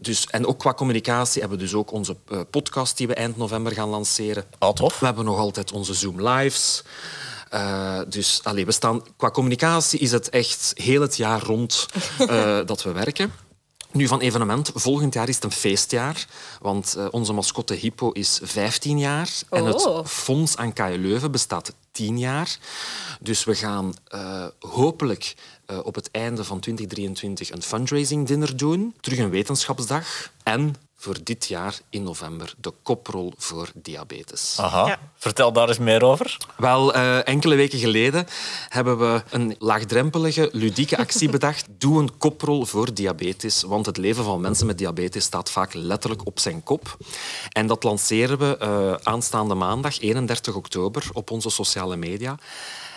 Dus, 0.00 0.26
en 0.26 0.46
ook 0.46 0.58
qua 0.58 0.74
communicatie 0.74 1.40
hebben 1.40 1.58
we 1.58 1.64
dus 1.64 1.74
ook 1.74 1.92
onze 1.92 2.16
eh, 2.30 2.40
podcast 2.50 2.96
die 2.96 3.06
we 3.06 3.14
eind 3.14 3.36
november 3.36 3.72
gaan 3.72 3.88
lanceren. 3.88 4.44
Ah, 4.58 4.72
tof. 4.74 4.98
We 4.98 5.06
hebben 5.06 5.24
nog 5.24 5.38
altijd 5.38 5.72
onze 5.72 5.94
Zoom 5.94 6.28
Lives. 6.28 6.82
Eh, 7.50 8.00
dus 8.08 8.40
allee, 8.42 8.66
we 8.66 8.72
staan, 8.72 9.02
qua 9.16 9.30
communicatie 9.30 9.98
is 9.98 10.12
het 10.12 10.28
echt 10.28 10.72
heel 10.74 11.00
het 11.00 11.16
jaar 11.16 11.42
rond 11.42 11.86
eh, 12.18 12.60
dat 12.66 12.82
we 12.82 12.92
werken. 12.92 13.32
Nu 13.92 14.06
van 14.06 14.20
evenement, 14.20 14.70
volgend 14.74 15.14
jaar 15.14 15.28
is 15.28 15.34
het 15.34 15.44
een 15.44 15.52
feestjaar. 15.52 16.26
Want 16.60 16.94
eh, 16.94 17.06
onze 17.10 17.32
mascotte 17.32 17.74
Hippo 17.74 18.10
is 18.10 18.40
15 18.42 18.98
jaar. 18.98 19.30
En 19.50 19.64
het 19.64 19.86
Oh. 19.86 20.06
Fonds 20.06 20.56
aan 20.56 20.72
KU 20.72 20.98
Leuven 20.98 21.30
bestaat 21.30 21.72
10 21.90 22.18
jaar. 22.18 22.58
Dus 23.20 23.44
we 23.44 23.54
gaan 23.54 23.94
hopelijk 24.60 25.34
op 25.82 25.94
het 25.94 26.10
einde 26.10 26.44
van 26.44 26.60
2023 26.60 27.50
een 27.50 27.62
fundraising 27.62 28.26
dinner 28.26 28.56
doen. 28.56 28.94
Terug 29.00 29.18
een 29.18 29.30
wetenschapsdag. 29.30 30.30
En 30.42 30.74
voor 31.00 31.16
dit 31.22 31.46
jaar 31.46 31.78
in 31.90 32.02
november 32.02 32.54
de 32.60 32.72
koprol 32.82 33.32
voor 33.36 33.70
diabetes. 33.74 34.56
Aha. 34.60 34.86
Ja. 34.86 34.98
Vertel 35.16 35.52
daar 35.52 35.68
eens 35.68 35.78
meer 35.78 36.02
over. 36.02 36.36
Wel, 36.56 36.94
eh, 36.94 37.28
enkele 37.28 37.54
weken 37.54 37.78
geleden 37.78 38.26
hebben 38.68 38.98
we 38.98 39.22
een 39.30 39.56
laagdrempelige, 39.58 40.48
ludieke 40.52 40.96
actie 40.96 41.30
bedacht. 41.38 41.66
Doe 41.78 42.00
een 42.00 42.18
koprol 42.18 42.64
voor 42.64 42.94
diabetes, 42.94 43.62
want 43.62 43.86
het 43.86 43.96
leven 43.96 44.24
van 44.24 44.40
mensen 44.40 44.66
met 44.66 44.78
diabetes 44.78 45.24
staat 45.24 45.50
vaak 45.50 45.74
letterlijk 45.74 46.26
op 46.26 46.38
zijn 46.38 46.62
kop. 46.62 46.96
En 47.48 47.66
dat 47.66 47.82
lanceren 47.82 48.38
we 48.38 48.56
eh, 48.58 48.92
aanstaande 49.02 49.54
maandag, 49.54 50.00
31 50.00 50.54
oktober, 50.54 51.08
op 51.12 51.30
onze 51.30 51.50
sociale 51.50 51.96
media. 51.96 52.38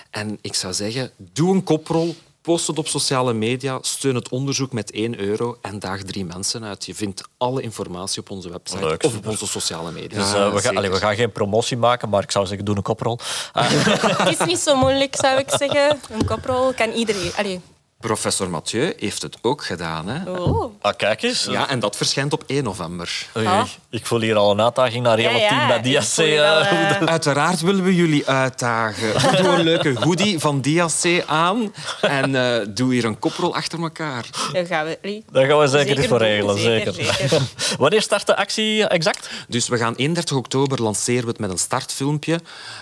En 0.09 0.37
ik 0.41 0.55
zou 0.55 0.73
zeggen, 0.73 1.11
doe 1.17 1.53
een 1.53 1.63
koprol, 1.63 2.15
post 2.41 2.67
het 2.67 2.77
op 2.77 2.87
sociale 2.87 3.33
media, 3.33 3.77
steun 3.81 4.15
het 4.15 4.29
onderzoek 4.29 4.71
met 4.71 4.91
1 4.91 5.19
euro 5.19 5.57
en 5.61 5.79
daag 5.79 6.03
drie 6.03 6.25
mensen 6.25 6.63
uit. 6.63 6.85
Je 6.85 6.95
vindt 6.95 7.23
alle 7.37 7.61
informatie 7.61 8.21
op 8.21 8.29
onze 8.29 8.49
website 8.49 8.85
Leuk, 8.85 9.03
of 9.03 9.17
op 9.17 9.27
onze 9.27 9.47
sociale 9.47 9.91
media. 9.91 10.19
Dus, 10.19 10.33
eh, 10.33 10.53
we, 10.53 10.59
gaan, 10.59 10.77
allee, 10.77 10.89
we 10.89 10.97
gaan 10.97 11.15
geen 11.15 11.31
promotie 11.31 11.77
maken, 11.77 12.09
maar 12.09 12.23
ik 12.23 12.31
zou 12.31 12.45
zeggen, 12.45 12.65
doe 12.65 12.75
een 12.75 12.81
koprol. 12.81 13.19
Het 14.23 14.39
is 14.39 14.45
niet 14.45 14.59
zo 14.59 14.75
moeilijk, 14.75 15.15
zou 15.15 15.39
ik 15.39 15.49
zeggen. 15.49 15.99
Een 16.09 16.25
koprol 16.25 16.73
kan 16.73 16.91
iedereen... 16.91 17.31
Allee. 17.37 17.61
Professor 18.01 18.49
Mathieu 18.49 18.93
heeft 18.97 19.21
het 19.21 19.37
ook 19.41 19.63
gedaan. 19.65 20.07
Hè? 20.07 20.31
Oh. 20.31 20.73
ah, 20.81 20.95
kijk 20.97 21.21
eens. 21.21 21.43
Ja, 21.49 21.69
en 21.69 21.79
dat 21.79 21.95
verschijnt 21.97 22.33
op 22.33 22.43
1 22.47 22.63
november. 22.63 23.25
Oei, 23.37 23.47
Ah. 23.47 23.63
Ik 23.89 24.05
voel 24.05 24.19
hier 24.19 24.35
al 24.35 24.51
een 24.51 24.61
uitdaging 24.61 25.03
naar 25.03 25.17
heel 25.17 25.29
Ja, 25.29 25.37
het 25.37 25.47
team 25.47 25.59
ja, 25.69 25.81
bij 25.81 25.99
DSC. 25.99 26.17
eh, 26.17 26.91
eh, 27.01 27.01
Uiteraard 27.07 27.61
willen 27.61 27.83
we 27.83 27.95
jullie 27.95 28.27
uitdagen. 28.27 29.37
Doe 29.43 29.51
een 29.51 29.63
leuke 29.63 29.93
hoodie 29.99 30.39
van 30.39 30.61
DSC 30.61 31.23
aan 31.25 31.73
en 32.01 32.35
eh, 32.35 32.67
doe 32.69 32.93
hier 32.93 33.05
een 33.05 33.19
koprol 33.19 33.55
achter 33.55 33.81
elkaar. 33.81 34.25
Dan 34.53 34.65
gaan 34.65 34.85
we... 34.85 35.23
Daar 35.31 35.45
gaan 35.45 35.59
we 35.59 35.67
zeker, 35.67 35.87
Zeker 35.87 36.07
voor 36.09 36.17
regelen. 36.17 36.57
zeker, 36.59 36.93
Zeker, 36.93 37.13
zeker. 37.15 37.41
Wanneer 37.79 38.01
start 38.01 38.25
de 38.27 38.35
actie 38.35 38.87
exact? 38.87 39.29
Dus 39.47 39.67
we 39.67 39.77
gaan 39.77 39.95
31 39.95 40.37
oktober 40.37 40.81
lanceren 40.81 41.23
we 41.23 41.29
het 41.29 41.39
met 41.39 41.49
een 41.49 41.57
startfilmpje. 41.57 42.39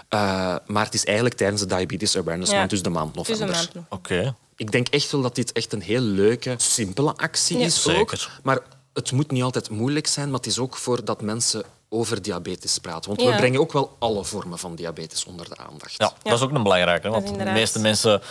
Eh, 0.09 0.55
maar 0.65 0.85
het 0.85 0.93
is 0.93 1.05
eigenlijk 1.05 1.37
tijdens 1.37 1.61
de 1.61 1.67
Diabetes 1.67 2.17
Awareness 2.17 2.51
Ja. 2.51 2.57
Month, 2.57 2.69
dus 2.69 2.81
de 2.81 2.89
maand 2.89 3.07
Het 3.07 3.27
november. 3.27 3.55
maand 3.55 3.73
nog. 3.73 3.83
Oké. 3.89 4.33
Ik 4.59 4.71
denk 4.71 4.87
echt 4.87 5.11
wel 5.11 5.21
dat 5.21 5.35
dit 5.35 5.51
echt 5.51 5.73
een 5.73 5.81
heel 5.81 6.01
leuke, 6.01 6.53
simpele 6.57 7.15
actie 7.15 7.57
Ja. 7.57 7.65
is 7.65 7.87
ook. 7.87 7.95
Zeker. 7.95 8.39
Maar 8.43 8.59
het 8.93 9.11
moet 9.11 9.31
niet 9.31 9.43
altijd 9.43 9.69
moeilijk 9.69 10.07
zijn, 10.07 10.27
maar 10.29 10.37
het 10.37 10.47
is 10.47 10.59
ook 10.59 10.77
voor 10.77 11.05
dat 11.05 11.21
mensen 11.21 11.63
over 11.89 12.21
diabetes 12.21 12.77
praten. 12.77 13.15
Want 13.15 13.29
we 13.29 13.35
brengen 13.37 13.59
ook 13.59 13.71
wel 13.73 13.95
alle 13.99 14.23
vormen 14.25 14.59
van 14.59 14.75
diabetes 14.75 15.25
onder 15.25 15.49
de 15.49 15.57
aandacht. 15.57 15.93
Ja, 15.97 16.13
dat 16.23 16.33
is 16.33 16.41
ook 16.41 16.51
een 16.51 16.63
belangrijke. 16.63 17.09
Want 17.09 17.27
de 17.37 17.43
meeste 17.43 17.79
mensen 17.79 18.21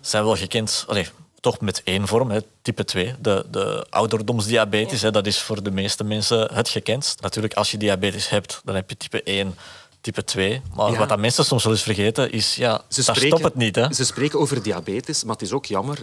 zijn 0.00 0.24
wel 0.24 0.36
gekend... 0.36 0.84
Allee, 0.88 1.08
toch 1.40 1.60
met 1.60 1.80
één 1.84 2.06
vorm, 2.06 2.30
hè, 2.30 2.40
type 2.62 2.84
2. 2.84 3.14
De, 3.20 3.46
de 3.50 3.86
ouderdomsdiabetes, 3.90 5.02
hè, 5.02 5.10
dat 5.10 5.26
is 5.26 5.38
voor 5.38 5.62
de 5.62 5.70
meeste 5.70 6.04
mensen 6.04 6.54
het 6.54 6.68
gekendst. 6.68 7.20
Natuurlijk, 7.20 7.54
als 7.54 7.70
je 7.70 7.76
diabetes 7.76 8.28
hebt, 8.28 8.60
dan 8.64 8.74
heb 8.74 8.90
je 8.90 8.96
type 8.96 9.22
1, 9.22 9.56
type 10.12 10.24
2. 10.24 10.62
Maar 10.74 10.92
Ja. 10.92 10.98
wat 10.98 11.08
dat 11.08 11.18
mensen 11.18 11.44
soms 11.44 11.64
wel 11.64 11.72
eens 11.72 11.82
vergeten, 11.82 12.32
is... 12.32 12.54
Ja, 12.54 12.84
Ze 12.88 13.04
daar 13.04 13.16
spreken, 13.16 13.26
stopt 13.38 13.42
het 13.42 13.54
niet. 13.62 13.74
Hè. 13.74 13.92
Ze 13.92 14.04
spreken 14.04 14.38
over 14.38 14.62
diabetes, 14.62 15.24
maar 15.24 15.32
het 15.32 15.42
is 15.42 15.52
ook 15.52 15.66
jammer 15.66 15.98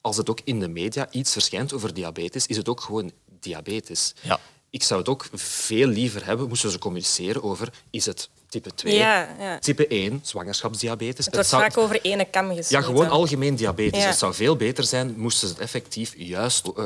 als 0.00 0.16
het 0.16 0.30
ook 0.30 0.40
in 0.44 0.60
de 0.60 0.68
media 0.68 1.06
iets 1.10 1.32
verschijnt 1.32 1.72
over 1.72 1.94
diabetes, 1.94 2.46
is 2.46 2.56
het 2.56 2.68
ook 2.68 2.80
gewoon 2.80 3.10
diabetes. 3.40 4.14
Ja. 4.22 4.38
ik 4.70 4.82
zou 4.82 5.00
het 5.00 5.08
ook 5.08 5.26
veel 5.34 5.86
liever 5.86 6.24
hebben, 6.24 6.48
moesten 6.48 6.70
ze 6.70 6.78
communiceren 6.78 7.42
over, 7.42 7.72
is 7.90 8.06
het 8.06 8.28
type 8.62 8.74
2, 8.74 8.94
Ja, 8.94 9.28
ja. 9.38 9.58
type 9.58 9.86
1, 9.88 10.20
zwangerschapsdiabetes. 10.22 11.24
Het 11.24 11.34
wordt 11.34 11.48
zou- 11.48 11.62
vaak 11.62 11.78
over 11.78 12.00
ene 12.02 12.24
kam 12.24 12.46
gesmeten. 12.46 12.70
ja, 12.78 12.82
gewoon 12.82 13.08
algemeen 13.08 13.56
diabetes. 13.56 14.00
Ja. 14.02 14.06
Het 14.08 14.18
zou 14.18 14.34
veel 14.34 14.56
beter 14.56 14.84
zijn 14.84 15.14
moesten 15.16 15.48
ze 15.48 15.54
het 15.54 15.62
effectief 15.62 16.12
juist 16.16 16.66
eh, 16.76 16.84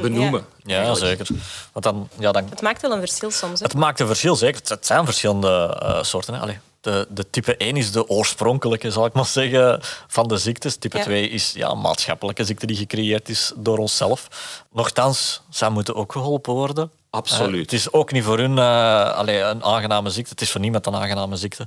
benoemen. 0.00 0.46
Ja, 0.64 0.94
zeker. 0.94 1.26
Want 1.72 1.84
dan, 1.84 2.08
ja, 2.18 2.32
dan 2.32 2.46
Het 2.50 2.60
maakt 2.62 2.82
wel 2.82 2.92
een 2.92 2.98
verschil 3.00 3.30
soms. 3.30 3.58
Hè? 3.60 3.64
Het 3.66 3.74
maakt 3.74 4.00
een 4.00 4.06
verschil, 4.06 4.36
zeker. 4.36 4.60
Het- 4.64 4.86
zijn 4.86 5.04
verschillende 5.04 5.78
eh, 5.82 6.02
soorten. 6.02 6.34
Hè. 6.34 6.40
Allee, 6.40 6.58
de, 6.86 7.06
de 7.08 7.30
type 7.30 7.56
1 7.56 7.76
is 7.76 7.92
de 7.92 8.08
oorspronkelijke, 8.08 8.90
zal 8.90 9.06
ik 9.06 9.12
maar 9.12 9.26
zeggen, 9.26 9.80
van 10.06 10.28
de 10.28 10.36
ziektes. 10.36 10.76
Type 10.76 10.96
Ja. 10.96 11.02
2 11.02 11.28
is 11.28 11.52
ja, 11.52 11.68
een 11.68 11.80
maatschappelijke 11.80 12.44
ziekte 12.44 12.66
die 12.66 12.76
gecreëerd 12.76 13.28
is 13.28 13.52
door 13.56 13.78
onszelf. 13.78 14.28
Nochtans, 14.72 15.42
zij 15.50 15.68
moeten 15.68 15.94
ook 15.94 16.12
geholpen 16.12 16.52
worden. 16.52 16.90
Absoluut. 17.10 17.54
Eh, 17.54 17.60
het 17.60 17.72
is 17.72 17.92
ook 17.92 18.12
niet 18.12 18.24
voor 18.24 18.38
hun 18.38 18.58
eh, 18.58 19.10
allee, 19.14 19.40
een 19.40 19.64
aangename 19.64 20.10
ziekte. 20.10 20.30
Het 20.30 20.40
is 20.40 20.50
voor 20.50 20.60
niemand 20.60 20.86
een 20.86 20.94
aangename 20.94 21.36
ziekte. 21.36 21.66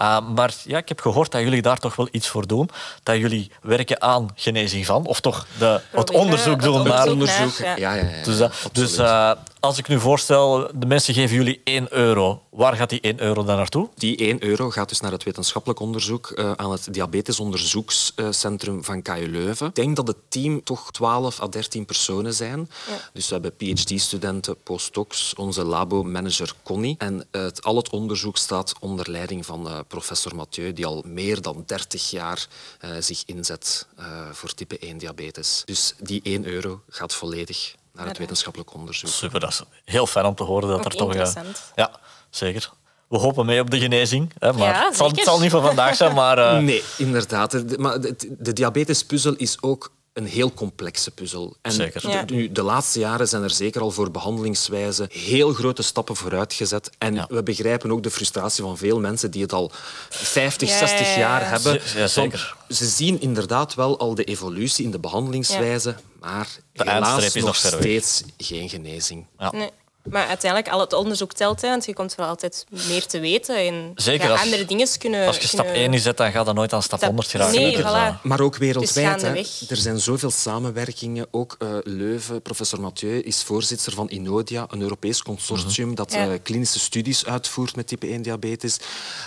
Uh, 0.00 0.20
maar 0.34 0.54
ja, 0.64 0.78
ik 0.78 0.88
heb 0.88 1.00
gehoord 1.00 1.30
dat 1.30 1.40
jullie 1.40 1.62
daar 1.62 1.78
toch 1.78 1.96
wel 1.96 2.08
iets 2.10 2.28
voor 2.28 2.46
doen. 2.46 2.70
Dat 3.02 3.16
jullie 3.16 3.50
werken 3.62 4.02
aan 4.02 4.28
genezing 4.34 4.86
van. 4.86 5.06
Of 5.06 5.20
toch 5.20 5.46
de, 5.58 5.80
het 5.90 6.10
onderzoek 6.10 6.62
doen 6.62 6.88
naar... 6.88 7.08
onderzoek 7.08 7.56
ja, 7.58 7.76
ja. 7.76 7.94
ja, 7.94 8.04
ja. 8.04 8.24
Dus, 8.24 8.48
dus 8.72 8.96
eh, 8.96 9.30
als 9.60 9.78
ik 9.78 9.88
nu 9.88 10.00
voorstel, 10.00 10.70
de 10.74 10.86
mensen 10.86 11.14
geven 11.14 11.36
jullie 11.36 11.60
1 11.64 11.86
euro. 11.90 12.42
Waar 12.50 12.74
gaat 12.74 12.90
die 12.90 13.00
1 13.00 13.20
euro 13.20 13.44
dan 13.44 13.56
naartoe? 13.56 13.88
Die 13.94 14.16
1 14.16 14.42
euro 14.42 14.70
gaat 14.70 14.88
dus 14.88 15.00
naar 15.00 15.12
het 15.12 15.24
wetenschappelijk 15.24 15.80
onderzoek 15.80 16.30
eh, 16.30 16.52
aan 16.52 16.72
het 16.72 16.92
diabetesonderzoekscentrum 16.92 18.84
van 18.84 19.02
KU 19.02 19.28
Leuven. 19.30 19.66
Ik 19.66 19.74
denk 19.74 19.96
dat 19.96 20.06
het 20.06 20.16
team 20.28 20.64
toch 20.64 20.92
12 20.92 21.40
à 21.40 21.48
13 21.48 21.84
personen 21.84 22.34
zijn. 22.34 22.70
Dus 23.12 23.28
we 23.28 23.32
hebben 23.32 23.56
PhD-studenten, 23.56 24.56
postdocs, 24.62 25.34
onze 25.34 25.64
labo-manager 25.64 26.54
Connie. 26.62 26.94
En 26.98 27.26
het, 27.30 27.62
al 27.62 27.76
het 27.76 27.90
onderzoek 27.90 28.36
staat 28.36 28.72
onder 28.80 29.10
leiding 29.10 29.46
van 29.46 29.68
eh, 29.68 29.78
professor 29.88 30.34
Mathieu, 30.34 30.72
die 30.72 30.86
al 30.86 31.04
meer 31.06 31.42
dan 31.42 31.62
30 31.66 32.10
jaar 32.10 32.46
eh, 32.80 32.90
zich 33.00 33.22
inzet 33.26 33.86
eh, 33.96 34.30
voor 34.32 34.54
type 34.54 34.78
1 34.78 34.98
diabetes. 34.98 35.62
Dus 35.64 35.94
die 36.00 36.20
1 36.22 36.46
euro 36.46 36.80
gaat 36.88 37.14
volledig 37.14 37.74
naar 37.98 38.06
het 38.06 38.18
wetenschappelijk 38.18 38.74
onderzoek. 38.74 39.10
Super, 39.10 39.40
dat 39.40 39.50
is 39.50 39.62
heel 39.84 40.06
fijn 40.06 40.26
om 40.26 40.34
te 40.34 40.42
horen 40.42 40.68
dat 40.68 40.78
Ook 40.78 40.84
er 40.84 40.90
toch... 40.90 41.00
eh, 41.00 41.06
interessant. 41.20 41.60
ja, 41.74 41.90
zeker. 42.30 42.70
We 43.08 43.18
hopen 43.18 43.46
mee 43.46 43.60
op 43.60 43.70
de 43.70 43.78
genezing. 43.78 44.32
Hè, 44.38 44.52
maar 44.52 44.68
Ja, 44.68 44.84
het, 44.86 44.96
zal, 44.96 45.06
het 45.06 45.16
zeker. 45.16 45.30
zal 45.32 45.40
niet 45.40 45.50
van 45.50 45.62
vandaag 45.62 45.96
zijn, 45.96 46.14
maar... 46.14 46.38
eh, 46.38 46.58
Nee, 46.70 46.82
inderdaad. 46.96 47.50
De- 47.50 47.78
Maar 47.78 48.00
de, 48.00 48.16
de 48.38 48.52
diabetespuzzel 48.52 49.34
is 49.36 49.62
ook 49.62 49.92
een 50.12 50.26
heel 50.26 50.52
complexe 50.52 51.10
puzzel. 51.10 51.56
En 51.62 51.72
Zeker. 51.72 52.00
de- 52.26 52.34
nu, 52.34 52.52
de 52.52 52.62
laatste 52.62 52.98
jaren 52.98 53.28
zijn 53.28 53.42
er 53.42 53.50
zeker 53.50 53.80
al 53.80 53.90
voor 53.90 54.10
behandelingswijze 54.10 55.06
heel 55.12 55.52
grote 55.52 55.82
stappen 55.82 56.16
vooruit 56.16 56.52
gezet. 56.52 56.90
En 56.98 57.14
Ja. 57.14 57.26
we 57.28 57.42
begrijpen 57.42 57.92
ook 57.92 58.02
de 58.02 58.10
frustratie 58.10 58.64
van 58.64 58.76
veel 58.78 59.00
mensen 59.00 59.30
die 59.30 59.42
het 59.42 59.52
al 59.52 59.70
50, 60.10 60.68
Ja, 60.68 60.76
60 60.78 61.00
ja, 61.06 61.12
ja. 61.12 61.18
jaar 61.18 61.50
hebben. 61.50 61.80
Z- 61.84 61.94
ja, 61.94 62.06
zeker. 62.06 62.56
Ze 62.68 62.86
zien 62.86 63.20
inderdaad 63.20 63.74
wel 63.74 63.98
al 63.98 64.14
de 64.14 64.24
evolutie 64.24 64.84
in 64.84 64.90
de 64.90 64.98
behandelingswijze, 64.98 65.94
maar 66.18 66.48
De 66.72 66.90
helaas 66.90 67.34
nog 67.34 67.56
steeds 67.56 68.22
geen 68.36 68.68
genezing. 68.68 69.26
ja. 69.38 69.50
Nee. 69.50 69.70
Maar 70.02 70.26
uiteindelijk, 70.26 70.72
al 70.72 70.80
het 70.80 70.92
onderzoek 70.92 71.32
telt, 71.32 71.60
hè, 71.60 71.68
want 71.68 71.84
je 71.84 71.94
komt 71.94 72.14
wel 72.14 72.26
altijd 72.26 72.66
meer 72.70 73.06
te 73.06 73.20
weten. 73.20 73.56
En 73.66 73.92
Zeker, 73.94 74.24
ja, 74.26 74.32
als- 74.32 74.40
andere 74.42 74.64
dingen 74.64 74.88
kunnen... 74.98 75.26
Als 75.26 75.38
je 75.38 75.46
stap 75.46 75.64
kunnen- 75.64 75.92
1 75.92 76.00
zet, 76.00 76.16
dan 76.16 76.32
gaat 76.32 76.46
dat 76.46 76.54
nooit 76.54 76.72
aan 76.72 76.82
stap 76.82 76.98
Stap- 76.98 77.08
100 77.08 77.28
geraken. 77.30 77.54
Nee, 77.60 77.76
Dus, 77.76 77.84
voilà. 77.84 78.22
Maar 78.22 78.40
ook 78.40 78.56
wereldwijd. 78.56 79.06
hè. 79.06 79.10
gaandeweg. 79.12 79.70
Er 79.70 79.76
zijn 79.76 79.98
zoveel 80.00 80.30
samenwerkingen. 80.30 81.26
Ook 81.30 81.56
eh, 81.58 81.68
Leuven, 81.82 82.42
professor 82.42 82.80
Mathieu, 82.80 83.18
is 83.20 83.42
voorzitter 83.42 83.92
van 83.92 84.08
INODIA, 84.10 84.66
een 84.70 84.80
Europees 84.80 85.22
consortium 85.22 85.94
dat 85.94 86.12
Ja. 86.12 86.30
eh, 86.32 86.38
klinische 86.42 86.78
studies 86.78 87.26
uitvoert 87.26 87.76
met 87.76 87.86
type 87.86 88.06
1 88.06 88.22
diabetes. 88.22 88.76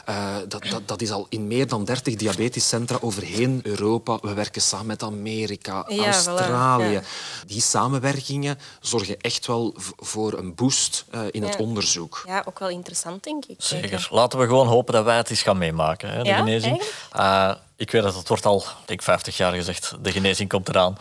Eh, 0.05 0.35
dat, 0.47 0.63
dat, 0.69 0.81
dat 0.87 1.01
is 1.01 1.11
al 1.11 1.25
in 1.29 1.47
meer 1.47 1.67
dan 1.67 1.85
30 1.85 2.15
diabetescentra 2.15 2.97
overheen 3.01 3.59
Europa. 3.63 4.17
We 4.21 4.33
werken 4.33 4.61
samen 4.61 4.85
met 4.87 5.03
Amerika, 5.03 5.85
Ja, 5.87 5.95
voilà. 6.03 6.05
Australië. 6.05 6.91
Ja. 6.91 7.01
Die 7.47 7.61
samenwerkingen 7.61 8.57
zorgen 8.79 9.17
echt 9.21 9.47
wel 9.47 9.75
voor 9.97 10.33
een 10.37 10.55
boost 10.62 11.06
eh, 11.10 11.22
in 11.32 11.44
het 11.44 11.56
onderzoek. 11.56 12.24
Ja, 12.27 12.44
ook 12.48 12.60
wel 12.60 12.70
interessant, 12.70 13.24
denk 13.24 13.46
ik. 13.46 13.56
Zeker. 13.58 14.08
Laten 14.12 14.39
we 14.39 14.46
gewoon 14.46 14.68
hopen 14.68 14.94
dat 14.94 15.03
wij 15.03 15.18
het 15.18 15.30
eens 15.30 15.41
gaan 15.41 15.58
meemaken, 15.58 16.10
hè, 16.10 16.24
de 16.24 16.30
Ja, 16.30 16.38
genezing. 16.38 16.82
Eh, 17.12 17.53
ik 17.75 17.91
weet 17.91 18.03
dat 18.03 18.15
het 18.15 18.27
wordt 18.27 18.46
al, 18.46 18.58
ik 18.58 18.68
denk 18.88 19.01
50 19.01 19.38
jaar 19.38 19.53
gezegd, 19.53 19.94
de 20.01 20.12
genezing 20.12 20.50
komt 20.50 20.70
eraan. 20.70 20.94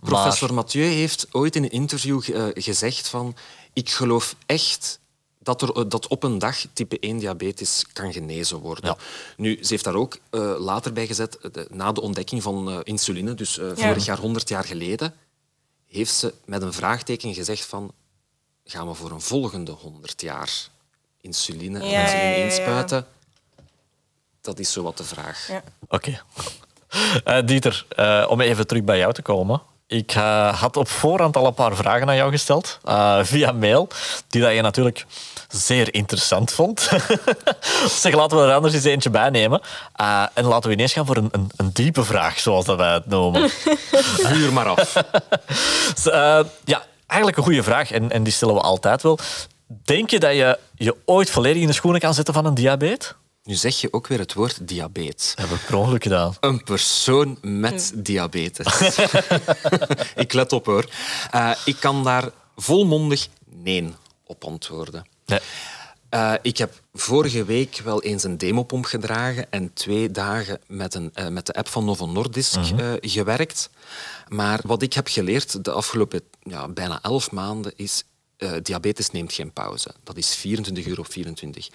Maar 0.00 0.10
Professor 0.12 0.54
Mathieu 0.54 0.84
heeft 0.84 1.26
ooit 1.30 1.56
in 1.56 1.62
een 1.62 1.70
interview 1.70 2.34
eh, 2.36 2.44
gezegd 2.54 3.08
van 3.08 3.36
ik 3.72 3.90
geloof 3.90 4.34
echt 4.46 5.00
dat, 5.38 5.62
er, 5.62 5.88
dat 5.88 6.06
op 6.08 6.22
een 6.22 6.38
dag 6.38 6.56
type 6.72 6.98
1 7.00 7.18
diabetes 7.18 7.84
kan 7.92 8.12
genezen 8.12 8.58
worden. 8.58 8.84
Ja. 8.84 8.96
Nu, 9.36 9.58
ze 9.60 9.68
heeft 9.68 9.84
daar 9.84 9.94
ook 9.94 10.18
eh, 10.30 10.54
later 10.58 10.92
bij 10.92 11.06
gezet, 11.06 11.38
de- 11.52 11.66
na 11.70 11.92
de 11.92 12.00
ontdekking 12.00 12.42
van 12.42 12.70
eh, 12.70 12.78
insuline, 12.82 13.34
dus 13.34 13.58
vorig 13.74 14.04
jaar, 14.04 14.18
100 14.18 14.48
jaar 14.48 14.64
geleden, 14.64 15.14
heeft 15.86 16.14
ze 16.14 16.34
met 16.44 16.62
een 16.62 16.72
vraagteken 16.72 17.34
gezegd 17.34 17.64
van 17.64 17.92
gaan 18.64 18.88
we 18.88 18.94
voor 18.94 19.10
een 19.10 19.20
volgende 19.20 19.72
100 19.72 20.20
jaar 20.22 20.50
insuline, 21.20 21.78
en 21.78 21.86
Ja, 21.88 22.00
insuline 22.00 22.24
ja, 22.24 22.30
ja, 22.30 22.36
ja. 22.36 22.44
inspuiten? 22.44 23.06
Dat 24.40 24.58
is 24.58 24.72
zo 24.72 24.82
wat 24.82 24.96
de 24.96 25.04
vraag. 25.04 25.48
Ja. 25.48 25.62
Oké. 25.88 26.20
Eh, 27.24 27.38
Dieter, 27.44 27.86
eh, 27.88 28.26
om 28.28 28.40
even 28.40 28.66
terug 28.66 28.82
bij 28.84 28.98
jou 28.98 29.12
te 29.12 29.22
komen. 29.22 29.62
Ik 29.86 30.14
eh, 30.14 30.60
had 30.60 30.76
op 30.76 30.88
voorhand 30.88 31.36
al 31.36 31.46
een 31.46 31.54
paar 31.54 31.76
vragen 31.76 32.08
aan 32.08 32.16
jou 32.16 32.30
gesteld, 32.30 32.78
eh, 32.84 33.18
via 33.22 33.52
mail, 33.52 33.88
die 34.28 34.40
dat 34.42 34.54
je 34.54 34.60
natuurlijk 34.60 35.06
zeer 35.48 35.94
interessant 35.94 36.52
vond. 36.52 36.80
zeg, 38.02 38.14
laten 38.14 38.36
we 38.38 38.44
er 38.44 38.54
anders 38.54 38.74
eens 38.74 38.84
eentje 38.84 39.10
bij 39.10 39.30
nemen. 39.30 39.60
Eh, 39.94 40.26
en 40.34 40.44
laten 40.44 40.68
we 40.68 40.74
ineens 40.74 40.92
gaan 40.92 41.06
voor 41.06 41.16
een, 41.16 41.28
een, 41.30 41.50
een 41.56 41.70
diepe 41.72 42.04
vraag, 42.04 42.38
zoals 42.38 42.64
dat 42.64 42.76
wij 42.76 42.92
het 42.92 43.06
noemen. 43.06 43.50
Vuur 44.28 44.52
maar 44.52 44.68
af. 44.68 44.94
Ja, 46.64 46.84
eigenlijk 47.06 47.38
een 47.38 47.44
goede 47.44 47.62
vraag 47.62 47.90
en, 47.90 48.10
en 48.10 48.22
die 48.22 48.32
stellen 48.32 48.54
we 48.54 48.60
altijd 48.60 49.02
wel. 49.02 49.18
Denk 49.84 50.10
je 50.10 50.18
dat 50.18 50.32
je 50.34 50.58
je 50.74 50.96
ooit 51.04 51.30
volledig 51.30 51.62
in 51.62 51.66
de 51.66 51.72
schoenen 51.72 52.00
kan 52.00 52.14
zetten 52.14 52.34
van 52.34 52.46
een 52.46 52.54
diabetes? 52.54 53.14
Nu 53.42 53.54
zeg 53.54 53.80
je 53.80 53.92
ook 53.92 54.06
weer 54.06 54.18
het 54.18 54.32
woord 54.32 54.68
diabetes. 54.68 55.34
Dat 55.34 55.48
heb 55.48 55.58
ik 55.58 55.66
per 55.66 55.74
ongeluk 55.74 56.02
gedaan. 56.02 56.36
Een 56.40 56.62
persoon 56.62 57.38
met 57.40 57.92
diabetes. 57.94 58.80
ik 60.14 60.32
let 60.32 60.52
op 60.52 60.66
hoor. 60.66 60.88
Eh, 61.30 61.50
ik 61.64 61.76
kan 61.80 62.04
daar 62.04 62.30
volmondig 62.56 63.28
nee 63.46 63.94
op 64.24 64.44
antwoorden. 64.44 65.06
Nee. 65.26 65.40
Eh, 66.14 66.32
ik 66.42 66.58
heb 66.58 66.72
vorige 66.92 67.44
week 67.44 67.80
wel 67.84 68.02
eens 68.02 68.24
een 68.24 68.38
demopomp 68.38 68.84
gedragen 68.84 69.46
en 69.50 69.72
twee 69.72 70.10
dagen 70.10 70.60
met, 70.66 70.94
een, 70.94 71.10
eh, 71.14 71.28
met 71.28 71.46
de 71.46 71.52
app 71.52 71.68
van 71.68 71.84
Novo 71.84 72.06
Nordisk 72.06 72.56
eh, 72.56 72.92
gewerkt. 73.00 73.70
Maar 74.28 74.60
wat 74.66 74.82
ik 74.82 74.92
heb 74.92 75.08
geleerd 75.08 75.64
de 75.64 75.70
afgelopen 75.70 76.20
ja, 76.42 76.68
bijna 76.68 76.98
elf 77.02 77.30
maanden 77.30 77.72
is 77.76 78.04
diabetes 78.62 79.10
neemt 79.10 79.32
geen 79.32 79.52
pauze. 79.52 79.94
Dat 80.02 80.16
is 80.16 80.34
24 80.34 80.86
uur 80.86 80.98
op 80.98 81.12
24. 81.12 81.68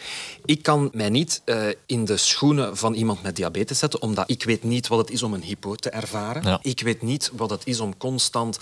Ik 0.45 0.63
kan 0.63 0.89
mij 0.93 1.09
niet 1.09 1.41
in 1.85 2.05
de 2.05 2.17
schoenen 2.17 2.77
van 2.77 2.93
iemand 2.93 3.23
met 3.23 3.35
diabetes 3.35 3.79
zetten, 3.79 4.01
omdat 4.01 4.29
ik 4.29 4.43
weet 4.43 4.63
niet 4.63 4.87
wat 4.87 4.99
het 4.99 5.11
is 5.11 5.23
om 5.23 5.33
een 5.33 5.41
hypo 5.41 5.75
te 5.75 5.89
ervaren. 5.89 6.43
Ja. 6.43 6.59
Ik 6.61 6.81
weet 6.81 7.01
niet 7.01 7.31
wat 7.33 7.49
het 7.49 7.61
is 7.67 7.79
om 7.79 7.97
constant 7.97 8.59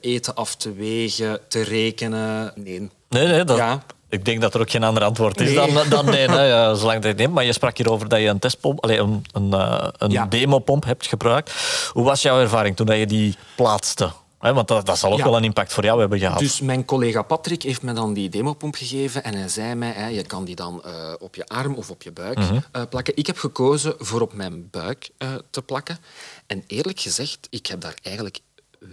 eten 0.00 0.34
af 0.34 0.56
te 0.56 0.72
wegen, 0.72 1.40
te 1.48 1.62
rekenen. 1.62 2.52
Nee. 2.56 2.90
Nee, 3.08 3.26
nee, 3.26 3.44
dat, 3.44 3.56
Ja. 3.56 3.84
Ik 4.12 4.24
denk 4.24 4.40
dat 4.40 4.54
er 4.54 4.60
ook 4.60 4.70
geen 4.70 4.82
ander 4.84 5.02
antwoord 5.04 5.40
is 5.40 5.54
Nee. 5.54 5.72
dan, 5.72 5.88
dan 5.88 6.04
nee, 6.04 6.28
hè, 6.28 6.46
ja, 6.54 6.74
zolang 6.74 7.02
dat 7.02 7.10
je 7.10 7.16
neemt. 7.16 7.34
Maar 7.34 7.44
je 7.44 7.52
sprak 7.52 7.76
hierover 7.76 8.08
dat 8.08 8.20
je 8.20 8.26
een 8.26 8.38
testpomp, 8.38 8.82
allee, 8.84 8.98
een, 8.98 9.24
een, 9.32 9.52
eh, 9.52 9.88
een 9.98 10.10
Ja. 10.10 10.26
demopomp 10.26 10.84
hebt 10.84 11.06
gebruikt. 11.06 11.52
Hoe 11.92 12.04
was 12.04 12.22
jouw 12.22 12.40
ervaring 12.40 12.76
toen 12.76 12.96
je 12.98 13.06
die 13.06 13.36
plaatste? 13.56 14.10
Want 14.38 14.68
dat, 14.68 14.86
dat 14.86 14.98
zal 14.98 15.12
ook 15.12 15.18
Ja. 15.18 15.24
wel 15.24 15.36
een 15.36 15.44
impact 15.44 15.72
voor 15.72 15.84
jou 15.84 16.00
hebben 16.00 16.18
gehad. 16.18 16.38
Dus 16.38 16.60
mijn 16.60 16.84
collega 16.84 17.22
Patrick 17.22 17.62
heeft 17.62 17.82
me 17.82 17.92
dan 17.92 18.12
die 18.12 18.28
demopomp 18.28 18.74
gegeven 18.74 19.24
en 19.24 19.34
hij 19.34 19.48
zei 19.48 19.74
mij, 19.74 19.92
hè, 19.92 20.06
je 20.06 20.22
kan 20.22 20.44
die 20.44 20.54
dan 20.56 20.82
eh, 20.84 20.92
op 21.18 21.34
je 21.34 21.46
arm 21.46 21.74
of 21.74 21.90
op 21.90 22.02
je 22.02 22.12
buik 22.12 22.38
eh, 22.38 22.82
plakken. 22.90 23.16
Ik 23.16 23.26
heb 23.26 23.38
gekozen 23.38 23.94
voor 23.98 24.20
op 24.20 24.32
mijn 24.32 24.68
buik 24.70 25.10
eh, 25.18 25.28
te 25.50 25.62
plakken. 25.62 25.98
En 26.46 26.64
eerlijk 26.66 27.00
gezegd, 27.00 27.46
ik 27.50 27.66
heb 27.66 27.80
daar 27.80 27.94
eigenlijk 28.02 28.38
eh, 28.80 28.88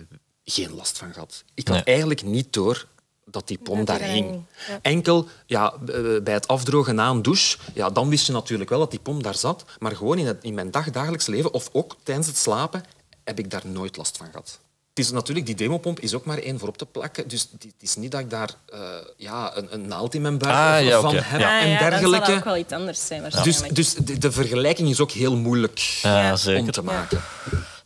geen 0.46 0.74
last 0.76 0.98
van 0.98 1.14
gehad. 1.14 1.44
Ik 1.54 1.68
had 1.68 1.76
Nee. 1.76 1.86
eigenlijk 1.86 2.24
niet 2.24 2.54
door 2.54 2.86
dat 3.32 3.48
die 3.48 3.58
pomp 3.64 3.88
Dat 3.88 4.00
daar 4.00 4.08
hing. 4.08 4.42
ja. 4.68 4.80
Enkel 4.82 5.28
ja, 5.46 5.74
eh, 5.88 6.02
bij 6.24 6.34
het 6.34 6.48
afdrogen 6.48 6.96
na 6.96 7.10
een 7.10 7.22
douche, 7.22 7.58
ja, 7.74 7.90
dan 7.90 8.10
wist 8.10 8.26
je 8.28 8.32
natuurlijk 8.32 8.70
wel 8.70 8.80
dat 8.80 8.92
die 8.92 9.00
pomp 9.00 9.24
daar 9.24 9.36
zat. 9.36 9.66
Maar 9.80 9.96
gewoon 9.96 10.18
in, 10.18 10.28
het, 10.28 10.38
in 10.44 10.54
mijn 10.54 10.72
dagdagelijks 10.72 11.26
leven, 11.28 11.54
of 11.54 11.70
ook 11.72 11.96
tijdens 12.04 12.28
het 12.28 12.38
slapen, 12.38 12.84
heb 13.24 13.40
ik 13.40 13.52
daar 13.52 13.62
nooit 13.66 13.98
last 13.98 14.18
van 14.18 14.28
gehad. 14.32 14.60
Het 14.90 15.08
is 15.08 15.12
natuurlijk, 15.14 15.46
die 15.46 15.56
demopomp 15.56 16.00
is 16.00 16.14
ook 16.14 16.26
maar 16.26 16.38
één 16.38 16.60
voor 16.60 16.68
op 16.68 16.78
te 16.78 16.86
plakken. 16.86 17.28
Dus 17.28 17.48
het 17.52 17.74
is 17.80 17.96
niet 17.96 18.12
dat 18.12 18.20
ik 18.20 18.30
daar 18.30 18.50
eh, 18.70 18.80
ja, 19.18 19.58
een, 19.58 19.74
een 19.74 19.88
naald 19.88 20.16
in 20.16 20.22
mijn 20.22 20.38
buik 20.38 20.54
Ah, 20.56 20.88
ja, 20.88 21.02
van 21.02 21.16
heb 21.16 21.40
Ja. 21.40 21.58
Ah, 21.60 21.64
en 21.64 21.80
zal 21.80 21.90
dergelijke. 21.90 22.28
dat 22.28 22.38
ook 22.38 22.44
wel 22.44 22.58
iets 22.58 22.74
anders 22.74 23.08
zijn, 23.08 23.24
Dus, 23.24 23.34
waarschijnlijk. 23.34 23.76
dus 23.76 23.94
de, 23.94 24.18
de 24.18 24.32
vergelijking 24.32 24.90
is 24.90 25.00
ook 25.00 25.12
heel 25.12 25.36
moeilijk 25.36 25.78
ja, 25.80 26.22
ja, 26.22 26.36
zeker. 26.36 26.62
om 26.62 26.72
te 26.72 26.82
maken. 26.84 27.22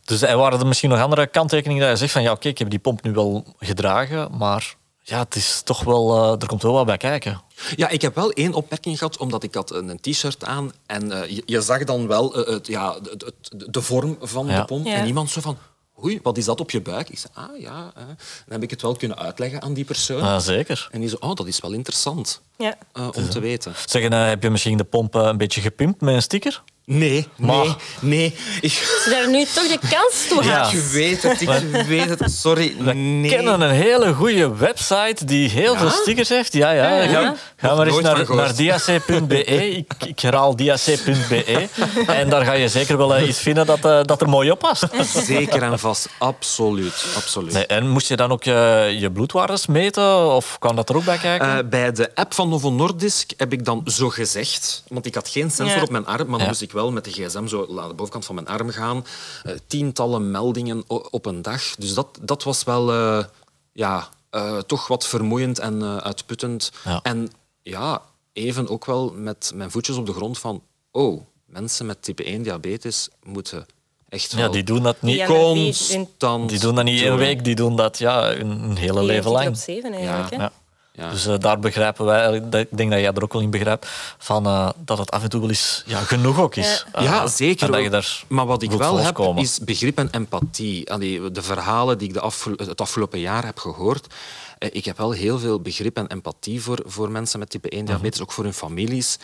Dus 0.04 0.22
er 0.22 0.36
waren 0.36 0.58
er 0.60 0.66
misschien 0.66 0.90
nog 0.90 1.00
andere 1.00 1.26
kanttekeningen 1.26 1.82
dat 1.82 1.90
je 1.90 1.96
zegt 1.96 2.12
van 2.12 2.22
ja, 2.22 2.32
oké, 2.32 2.48
ik 2.48 2.58
heb 2.58 2.70
die 2.70 2.78
pomp 2.78 3.02
nu 3.02 3.12
wel 3.12 3.54
gedragen, 3.58 4.36
maar 4.36 4.74
ja, 5.06 5.18
het 5.18 5.34
is 5.34 5.60
toch 5.64 5.82
wel, 5.82 6.16
eh, 6.16 6.40
er 6.40 6.46
komt 6.46 6.62
wel 6.62 6.72
wat 6.72 6.86
bij 6.86 6.96
kijken. 6.96 7.40
Ja, 7.76 7.88
ik 7.88 8.02
heb 8.02 8.14
wel 8.14 8.30
één 8.30 8.52
opmerking 8.54 8.98
gehad, 8.98 9.16
omdat 9.16 9.42
ik 9.42 9.54
had 9.54 9.70
een 9.72 10.00
t-shirt 10.00 10.44
aan 10.44 10.72
en 10.86 11.22
eh, 11.22 11.30
je, 11.30 11.42
je 11.46 11.60
zag 11.60 11.84
dan 11.84 12.06
wel 12.06 12.44
eh, 12.46 12.52
het, 12.54 12.66
ja, 12.66 12.94
het, 12.94 13.24
het- 13.24 13.72
de 13.72 13.82
vorm 13.82 14.16
van 14.20 14.46
Ja. 14.46 14.60
de 14.60 14.64
pomp. 14.64 14.86
Ja. 14.86 14.94
En 14.94 15.06
iemand 15.06 15.30
zo 15.30 15.40
van, 15.40 15.58
oei, 16.04 16.20
wat 16.22 16.36
is 16.38 16.44
dat 16.44 16.60
op 16.60 16.70
je 16.70 16.80
buik? 16.80 17.08
Ik 17.10 17.18
zei, 17.18 17.32
ah 17.34 17.60
ja. 17.60 17.92
Dan 17.94 18.06
heb 18.48 18.62
ik 18.62 18.70
het 18.70 18.82
wel 18.82 18.96
kunnen 18.96 19.18
uitleggen 19.18 19.62
aan 19.62 19.74
die 19.74 19.84
persoon. 19.84 20.18
Ja, 20.18 20.38
zeker. 20.38 20.88
En 20.90 21.00
die 21.00 21.08
zo, 21.08 21.16
oh, 21.20 21.34
dat 21.34 21.46
is 21.46 21.60
wel 21.60 21.72
interessant 21.72 22.40
Ja. 22.56 22.74
eh, 22.92 23.08
om 23.14 23.28
te 23.30 23.40
weten. 23.40 23.74
Zeggen, 23.86 24.12
eh, 24.12 24.26
heb 24.28 24.42
je 24.42 24.50
misschien 24.50 24.76
de 24.76 24.84
pomp 24.84 25.14
een 25.14 25.36
beetje 25.36 25.60
gepimpt 25.60 26.00
met 26.00 26.14
een 26.14 26.22
sticker? 26.22 26.62
Nee, 26.86 27.28
Maar- 27.36 27.64
nee, 27.64 27.74
nee. 28.00 28.36
Ik, 28.60 28.70
Ze 28.72 29.10
daar 29.10 29.28
nu 29.30 29.44
toch 29.44 29.66
de 29.68 29.78
kans 29.90 30.26
toe 30.28 30.44
Ja. 30.44 30.70
ik 30.70 30.78
weet 30.80 31.22
het, 31.22 31.40
ik 31.40 31.86
weet 31.86 32.08
het. 32.18 32.32
Sorry, 32.32 32.74
We 32.78 32.92
nee. 32.92 33.30
kennen 33.30 33.60
een 33.60 33.70
hele 33.70 34.12
goede 34.14 34.56
website 34.56 35.24
die 35.24 35.48
heel 35.48 35.72
Ja? 35.72 35.78
veel 35.78 35.90
stickers 35.90 36.28
heeft. 36.28 36.52
Ja, 36.52 36.70
ja. 36.70 37.02
Ja. 37.02 37.34
Ga, 37.56 37.74
maar 37.74 37.86
eens 37.86 38.00
naar, 38.28 38.54
diac.be. 38.56 39.44
Ik, 39.76 39.92
ik 40.06 40.20
herhaal 40.20 40.56
diac.be. 40.56 41.68
En 42.06 42.28
daar 42.28 42.44
ga 42.44 42.52
je 42.52 42.68
zeker 42.68 42.96
wel 42.96 43.14
eh, 43.14 43.28
iets 43.28 43.38
vinden 43.38 43.66
dat, 43.66 43.84
eh, 43.84 44.00
dat 44.02 44.20
er 44.20 44.28
mooi 44.28 44.50
op 44.50 44.58
past. 44.58 44.84
Zeker 45.26 45.62
en 45.62 45.78
vast, 45.78 46.08
absoluut. 46.18 47.04
absoluut. 47.16 47.52
Nee, 47.52 47.66
en 47.66 47.88
moest 47.88 48.08
je 48.08 48.16
dan 48.16 48.30
ook 48.32 48.42
je, 48.44 48.94
je 48.98 49.10
bloedwaardes 49.12 49.66
meten? 49.66 50.26
Of 50.34 50.56
kan 50.58 50.76
dat 50.76 50.88
er 50.88 50.96
ook 50.96 51.04
bij 51.04 51.18
kijken? 51.18 51.48
Eh, 51.58 51.68
bij 51.68 51.92
de 51.92 52.10
app 52.14 52.34
van 52.34 52.48
Novo 52.48 52.70
Nordisk 52.70 53.30
heb 53.36 53.52
ik 53.52 53.64
dan 53.64 53.82
zo 53.86 54.08
gezegd, 54.08 54.82
want 54.88 55.06
ik 55.06 55.14
had 55.14 55.28
geen 55.28 55.50
sensor 55.50 55.76
Ja. 55.76 55.82
op 55.82 55.90
mijn 55.90 56.06
arm, 56.06 56.28
maar 56.28 56.38
dan 56.38 56.48
moest 56.48 56.62
ik 56.62 56.72
wel 56.74 56.92
met 56.92 57.04
de 57.04 57.10
gsm 57.10 57.46
zo 57.46 57.78
aan 57.78 57.88
de 57.88 57.94
bovenkant 57.94 58.24
van 58.24 58.34
mijn 58.34 58.46
arm 58.46 58.70
gaan. 58.70 59.04
Eh, 59.42 59.54
tientallen 59.66 60.30
meldingen 60.30 60.84
op 61.10 61.26
een 61.26 61.42
dag. 61.42 61.74
Dus 61.74 61.94
dat, 61.94 62.18
dat 62.20 62.42
was 62.42 62.64
wel 62.64 62.92
eh, 62.92 63.24
ja, 63.72 64.08
eh, 64.34 64.58
toch 64.58 64.88
wat 64.88 65.06
vermoeiend 65.06 65.58
en 65.58 65.82
eh, 65.82 65.96
uitputtend. 65.96 66.72
Ja. 66.84 67.00
En 67.02 67.30
ja, 67.62 68.02
even 68.32 68.68
ook 68.68 68.84
wel 68.84 69.12
met 69.16 69.52
mijn 69.54 69.70
voetjes 69.70 69.96
op 69.96 70.06
de 70.06 70.12
grond 70.12 70.38
van... 70.38 70.62
Oh, 70.90 71.22
mensen 71.46 71.86
met 71.86 72.02
type 72.02 72.24
1 72.24 72.42
diabetes 72.42 73.08
moeten 73.22 73.66
echt 74.08 74.32
ja, 74.32 74.48
die 74.48 74.62
doen 74.62 74.82
dat 74.82 75.02
niet. 75.02 75.16
Ja. 75.16 75.26
constant... 75.26 76.48
Die 76.48 76.58
doen 76.58 76.74
dat 76.74 76.84
niet 76.84 77.00
één 77.00 77.16
week, 77.16 77.44
die 77.44 77.54
doen 77.54 77.76
dat 77.76 77.98
ja, 77.98 78.32
een, 78.32 78.50
een 78.50 78.76
hele 78.76 79.02
leven 79.02 79.30
24 79.30 79.32
lang. 79.32 79.48
op 79.48 79.54
7 79.54 79.92
eigenlijk. 79.92 80.30
Ja. 80.30 80.36
hè. 80.36 80.42
Ja. 80.42 80.52
Ja. 80.96 81.10
Dus 81.10 81.26
eh, 81.26 81.38
daar 81.38 81.58
begrijpen 81.58 82.04
wij, 82.04 82.48
dat- 82.48 82.60
ik 82.60 82.76
denk 82.76 82.90
dat 82.90 83.00
jij 83.00 83.12
er 83.12 83.22
ook 83.22 83.32
wel 83.32 83.42
in 83.42 83.50
begrijpt, 83.50 83.86
van, 84.18 84.46
eh, 84.46 84.70
dat 84.76 84.98
het 84.98 85.10
af 85.10 85.22
en 85.22 85.28
toe 85.28 85.40
wel 85.40 85.48
eens 85.48 85.82
ja, 85.86 85.98
genoeg 85.98 86.40
ook 86.40 86.56
is. 86.56 86.84
Ja. 86.92 86.98
Eh, 86.98 87.04
Ja, 87.04 87.26
zeker. 87.26 87.66
En 87.66 87.72
dat 87.72 87.82
je 87.82 87.90
daar 87.90 88.22
maar 88.28 88.46
wat 88.46 88.62
ik 88.62 88.70
wel 88.70 88.96
heb, 88.98 89.16
is 89.38 89.58
begrip 89.60 89.98
en 89.98 90.08
empathie. 90.10 90.92
Allee, 90.92 91.30
de 91.30 91.42
verhalen 91.42 91.98
die 91.98 92.08
ik 92.08 92.14
de 92.14 92.20
afgelo- 92.20 92.56
het 92.64 92.80
afgelopen 92.80 93.18
jaar 93.20 93.44
heb 93.44 93.58
gehoord, 93.58 94.14
eh, 94.58 94.68
ik 94.72 94.84
heb 94.84 94.96
wel 94.96 95.10
heel 95.10 95.38
veel 95.38 95.60
begrip 95.60 95.96
en 95.96 96.06
empathie 96.06 96.62
voor, 96.62 96.82
voor 96.86 97.10
mensen 97.10 97.38
met 97.38 97.50
type 97.50 97.76
1 97.76 97.84
diabetes, 97.84 98.20
ook 98.22 98.32
voor 98.32 98.44
hun 98.44 98.54
families. 98.54 99.18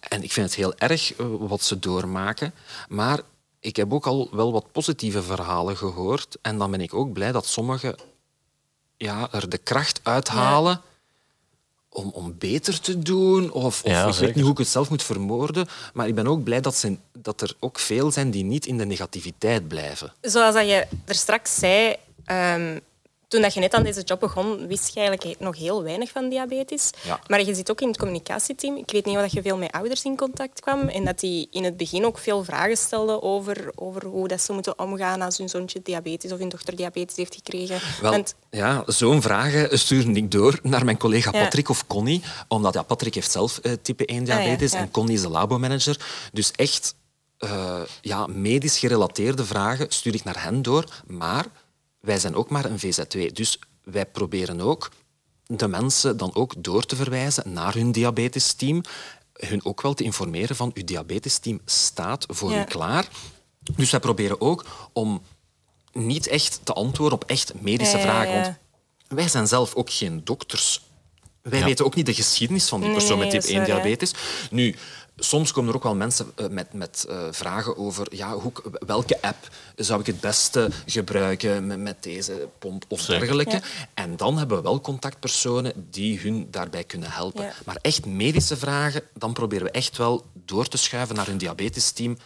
En 0.00 0.22
ik 0.22 0.32
vind 0.32 0.46
het 0.46 0.54
heel 0.54 0.74
erg 0.76 1.14
eh, 1.14 1.26
wat 1.38 1.62
ze 1.62 1.78
doormaken. 1.78 2.54
Maar 2.88 3.20
ik 3.60 3.76
heb 3.76 3.92
ook 3.92 4.06
al 4.06 4.28
wel 4.32 4.52
wat 4.52 4.72
positieve 4.72 5.22
verhalen 5.22 5.76
gehoord. 5.76 6.36
En 6.42 6.58
dan 6.58 6.70
ben 6.70 6.80
ik 6.80 6.94
ook 6.94 7.12
blij 7.12 7.32
dat 7.32 7.46
sommigen 7.46 7.96
ja, 8.96 9.28
er 9.32 9.48
de 9.48 9.58
kracht 9.58 10.00
uithalen 10.02 10.80
om, 11.90 12.10
om 12.14 12.34
beter 12.38 12.80
te 12.80 12.98
doen. 12.98 13.50
Of, 13.52 13.82
of 13.84 13.90
Ja, 13.90 14.06
ik 14.06 14.12
zeker. 14.12 14.26
weet 14.26 14.34
niet 14.34 14.44
hoe 14.44 14.52
ik 14.52 14.58
het 14.58 14.68
zelf 14.68 14.90
moet 14.90 15.02
vermoorden. 15.02 15.66
Maar 15.92 16.08
ik 16.08 16.14
ben 16.14 16.26
ook 16.26 16.42
blij 16.44 16.60
dat, 16.60 16.76
ze, 16.76 16.96
dat 17.18 17.40
er 17.40 17.54
ook 17.60 17.78
veel 17.78 18.10
zijn 18.10 18.30
die 18.30 18.44
niet 18.44 18.66
in 18.66 18.78
de 18.78 18.84
negativiteit 18.86 19.68
blijven. 19.68 20.12
Zoals 20.20 20.54
dat 20.54 20.66
je 20.68 20.86
er 21.04 21.14
straks 21.14 21.54
zei, 21.54 21.96
ehm, 22.24 22.78
toen 23.28 23.42
dat 23.42 23.54
je 23.54 23.60
net 23.60 23.74
aan 23.74 23.82
deze 23.82 24.02
job 24.02 24.20
begon, 24.20 24.66
wist 24.66 24.94
je 24.94 25.00
eigenlijk 25.00 25.40
nog 25.40 25.56
heel 25.56 25.82
weinig 25.82 26.10
van 26.10 26.28
diabetes. 26.28 26.90
Ja. 27.04 27.20
Maar 27.26 27.44
je 27.44 27.54
zit 27.54 27.70
ook 27.70 27.80
in 27.80 27.88
het 27.88 27.96
communicatieteam. 27.98 28.76
Ik 28.76 28.90
weet 28.90 29.04
niet 29.04 29.16
of 29.16 29.26
je 29.32 29.42
veel 29.42 29.56
met 29.56 29.72
ouders 29.72 30.02
in 30.04 30.16
contact 30.16 30.60
kwam 30.60 30.88
en 30.88 31.04
dat 31.04 31.20
die 31.20 31.48
in 31.50 31.64
het 31.64 31.76
begin 31.76 32.04
ook 32.06 32.18
veel 32.18 32.44
vragen 32.44 32.76
stelden 32.76 33.22
over, 33.22 33.70
over 33.74 34.04
hoe 34.04 34.28
dat 34.28 34.40
ze 34.42 34.52
moeten 34.52 34.78
omgaan 34.78 35.20
als 35.20 35.38
hun 35.38 35.48
zoontje 35.48 35.80
diabetes 35.82 36.32
of 36.32 36.38
hun 36.38 36.48
dochter 36.48 36.76
diabetes 36.76 37.16
heeft 37.16 37.34
gekregen. 37.34 37.80
Wel, 38.00 38.10
Want 38.10 38.34
ja, 38.50 38.82
zo'n 38.86 39.22
vragen 39.22 39.78
stuurde 39.78 40.12
ik 40.12 40.30
door 40.30 40.58
naar 40.62 40.84
mijn 40.84 40.98
collega 40.98 41.30
Ja. 41.32 41.42
Patrick 41.42 41.68
of 41.68 41.86
Connie. 41.86 42.22
Omdat 42.48 42.74
ja, 42.74 42.82
Patrick 42.82 43.14
heeft 43.14 43.30
zelf 43.30 43.58
eh, 43.58 43.72
type 43.82 44.04
1 44.06 44.24
diabetes 44.24 44.66
Ah, 44.66 44.72
ja, 44.72 44.78
ja. 44.78 44.84
en 44.84 44.90
Connie 44.90 45.14
is 45.14 45.22
de 45.22 45.28
labomanager. 45.28 46.00
Dus 46.32 46.50
echt 46.50 46.94
eh, 47.38 47.80
ja, 48.00 48.26
medisch 48.26 48.78
gerelateerde 48.78 49.44
vragen 49.44 49.86
stuur 49.88 50.14
ik 50.14 50.24
naar 50.24 50.42
hen 50.42 50.62
door. 50.62 50.84
Maar 51.06 51.46
wij 52.00 52.18
zijn 52.18 52.34
ook 52.34 52.50
maar 52.50 52.64
een 52.64 52.78
VZ2. 52.80 53.32
Dus 53.32 53.58
wij 53.84 54.06
proberen 54.06 54.60
ook 54.60 54.90
de 55.46 55.68
mensen 55.68 56.16
dan 56.16 56.34
ook 56.34 56.54
door 56.58 56.86
te 56.86 56.96
verwijzen 56.96 57.52
naar 57.52 57.74
hun 57.74 57.92
diabetesteam. 57.92 58.82
Hun 59.32 59.64
ook 59.64 59.82
wel 59.82 59.94
te 59.94 60.04
informeren 60.04 60.56
van 60.56 60.70
uw 60.74 60.84
diabetesteam 60.84 61.60
staat 61.64 62.24
voor 62.28 62.50
Ja. 62.52 62.60
u 62.60 62.64
klaar. 62.64 63.08
Dus 63.76 63.90
wij 63.90 64.00
proberen 64.00 64.40
ook 64.40 64.64
om 64.92 65.22
niet 65.92 66.26
echt 66.26 66.60
te 66.64 66.72
antwoorden 66.72 67.18
op 67.22 67.30
echt 67.30 67.60
medische 67.60 67.96
Ja, 67.96 68.02
vragen. 68.02 68.32
ja. 68.34 68.42
Want 68.42 68.56
wij 69.20 69.28
zijn 69.28 69.46
zelf 69.46 69.74
ook 69.74 69.90
geen 69.90 70.24
dokters. 70.24 70.80
Wij 71.42 71.58
Ja. 71.58 71.64
weten 71.64 71.84
ook 71.84 71.94
niet 71.94 72.06
de 72.06 72.14
geschiedenis 72.14 72.68
van 72.68 72.80
die 72.80 72.92
persoon 72.92 73.18
nee, 73.18 73.26
met 73.26 73.30
type 73.30 73.44
is 73.46 73.50
1 73.50 73.58
waar, 73.58 73.68
ja. 73.68 73.74
diabetes. 73.74 74.12
Nu, 74.50 74.76
soms 75.18 75.52
komen 75.52 75.70
er 75.70 75.76
ook 75.76 75.82
wel 75.82 75.94
mensen 75.94 76.32
eh, 76.34 76.46
met, 76.48 76.72
met 76.72 77.06
eh, 77.08 77.18
vragen 77.30 77.76
over 77.76 78.06
ja, 78.10 78.32
hoe, 78.34 78.52
welke 78.86 79.22
app 79.22 79.48
zou 79.76 80.00
ik 80.00 80.06
het 80.06 80.20
beste 80.20 80.70
gebruiken 80.86 81.66
met, 81.66 81.78
met 81.78 82.02
deze 82.02 82.48
pomp 82.58 82.84
of 82.88 83.00
Zeker. 83.00 83.18
dergelijke. 83.18 83.52
Ja. 83.52 83.60
En 83.94 84.16
dan 84.16 84.38
hebben 84.38 84.56
we 84.56 84.62
wel 84.62 84.80
contactpersonen 84.80 85.72
die 85.90 86.18
hun 86.20 86.48
daarbij 86.50 86.84
kunnen 86.84 87.10
helpen. 87.10 87.44
Ja. 87.44 87.52
Maar 87.64 87.78
echt 87.80 88.06
medische 88.06 88.56
vragen, 88.56 89.02
dan 89.14 89.32
proberen 89.32 89.66
we 89.66 89.70
echt 89.72 89.96
wel 89.96 90.24
door 90.32 90.66
te 90.66 90.76
schuiven 90.76 91.16
naar 91.16 91.26
hun 91.26 91.38
diabetesteam. 91.38 92.18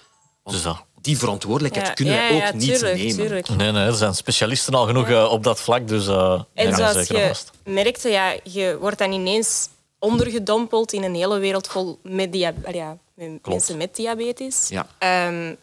Dus 0.45 0.63
dat. 0.63 0.85
die 1.01 1.19
verantwoordelijkheid 1.19 1.87
ja, 1.87 1.93
kunnen 1.93 2.15
ja, 2.15 2.21
wij 2.21 2.37
ook 2.37 2.43
ja, 2.43 2.53
niet 2.53 2.79
tuurlijk, 2.79 2.97
nemen. 2.97 3.17
tuurlijk. 3.17 3.49
Nee, 3.49 3.73
nee, 3.73 3.87
er 3.87 3.95
zijn 3.95 4.15
specialisten 4.15 4.75
al 4.75 4.87
genoeg 4.87 5.09
eh, 5.09 5.31
op 5.31 5.43
dat 5.43 5.61
vlak, 5.61 5.89
dus 5.89 6.07
eh 6.07 6.43
En 6.55 6.69
ja, 6.69 6.77
zoals 6.77 7.07
je 7.07 7.27
vast. 7.29 7.51
merkte, 7.65 8.09
ja, 8.09 8.37
je 8.43 8.77
wordt 8.81 8.99
dan 8.99 9.13
ineens 9.13 9.69
ondergedompeld 10.03 10.93
in 10.93 11.03
een 11.03 11.15
hele 11.15 11.39
wereld 11.39 11.67
vol 11.67 11.99
met, 12.03 12.35
ja, 12.35 12.99
mensen 13.43 13.77
met 13.77 13.97
diabetes. 13.97 14.69
Ja. 14.69 14.87
Ehm, 14.99 15.55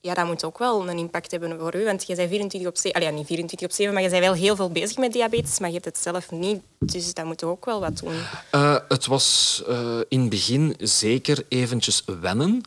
ja, 0.00 0.14
dat 0.14 0.26
moet 0.26 0.44
ook 0.44 0.58
wel 0.58 0.88
een 0.88 0.98
impact 0.98 1.30
hebben 1.30 1.58
voor 1.58 1.74
u. 1.74 1.84
Want 1.84 2.06
je 2.06 2.14
bent 2.14 2.28
24 2.28 2.70
op 2.70 2.76
7, 2.76 2.92
allee, 2.92 3.08
ja, 3.08 3.14
niet 3.14 3.26
24 3.26 3.68
op 3.68 3.74
7, 3.74 3.94
maar 3.94 4.02
je 4.02 4.08
bent 4.08 4.24
wel 4.24 4.34
heel 4.34 4.56
veel 4.56 4.70
bezig 4.70 4.96
met 4.96 5.12
diabetes, 5.12 5.58
maar 5.58 5.68
je 5.68 5.74
hebt 5.74 5.86
het 5.86 5.98
zelf 5.98 6.30
niet. 6.30 6.62
Dus 6.78 7.14
dat 7.14 7.24
moet 7.24 7.44
ook 7.44 7.64
wel 7.64 7.80
wat 7.80 7.98
doen. 7.98 8.14
Eh, 8.50 8.76
het 8.88 9.06
was 9.06 9.62
eh, 9.68 9.98
in 10.08 10.20
het 10.20 10.30
begin 10.30 10.74
zeker 10.78 11.44
eventjes 11.48 12.02
wennen. 12.20 12.60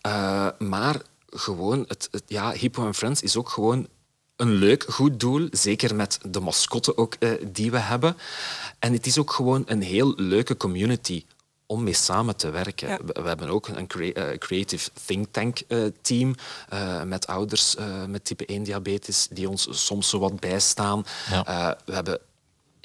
Eh, 0.00 0.48
maar 0.58 1.02
gewoon, 1.30 1.84
het, 1.88 2.08
het, 2.10 2.22
ja, 2.26 2.52
Hippo 2.52 2.92
Friends 2.92 3.22
is 3.22 3.36
ook 3.36 3.48
gewoon 3.48 3.88
een 4.36 4.52
leuk, 4.52 4.84
goed 4.88 5.20
doel. 5.20 5.48
Zeker 5.50 5.94
met 5.94 6.18
de 6.28 6.40
mascotte 6.40 6.96
ook, 6.96 7.14
eh, 7.18 7.30
die 7.52 7.70
we 7.70 7.78
hebben. 7.78 8.16
En 8.78 8.92
het 8.92 9.06
is 9.06 9.18
ook 9.18 9.32
gewoon 9.32 9.62
een 9.66 9.82
heel 9.82 10.12
leuke 10.16 10.56
community 10.56 11.24
om 11.66 11.82
mee 11.82 11.94
samen 11.94 12.36
te 12.36 12.50
werken. 12.50 12.88
Ja. 12.88 12.98
We, 13.04 13.22
we 13.22 13.28
hebben 13.28 13.48
ook 13.48 13.68
een 13.68 13.86
crea- 13.86 14.12
eh, 14.12 14.38
creative 14.38 14.90
think 15.06 15.26
tank 15.30 15.58
eh, 15.68 15.84
team 16.02 16.34
eh, 16.68 17.02
met 17.02 17.26
ouders 17.26 17.76
eh, 17.76 18.04
met 18.04 18.24
type 18.24 18.46
1 18.46 18.62
diabetes 18.62 19.26
die 19.30 19.48
ons 19.48 19.68
soms 19.70 20.08
zo 20.08 20.18
wat 20.18 20.40
bijstaan. 20.40 21.04
Ja. 21.30 21.44
Eh, 21.44 21.80
we 21.86 21.94
hebben 21.94 22.18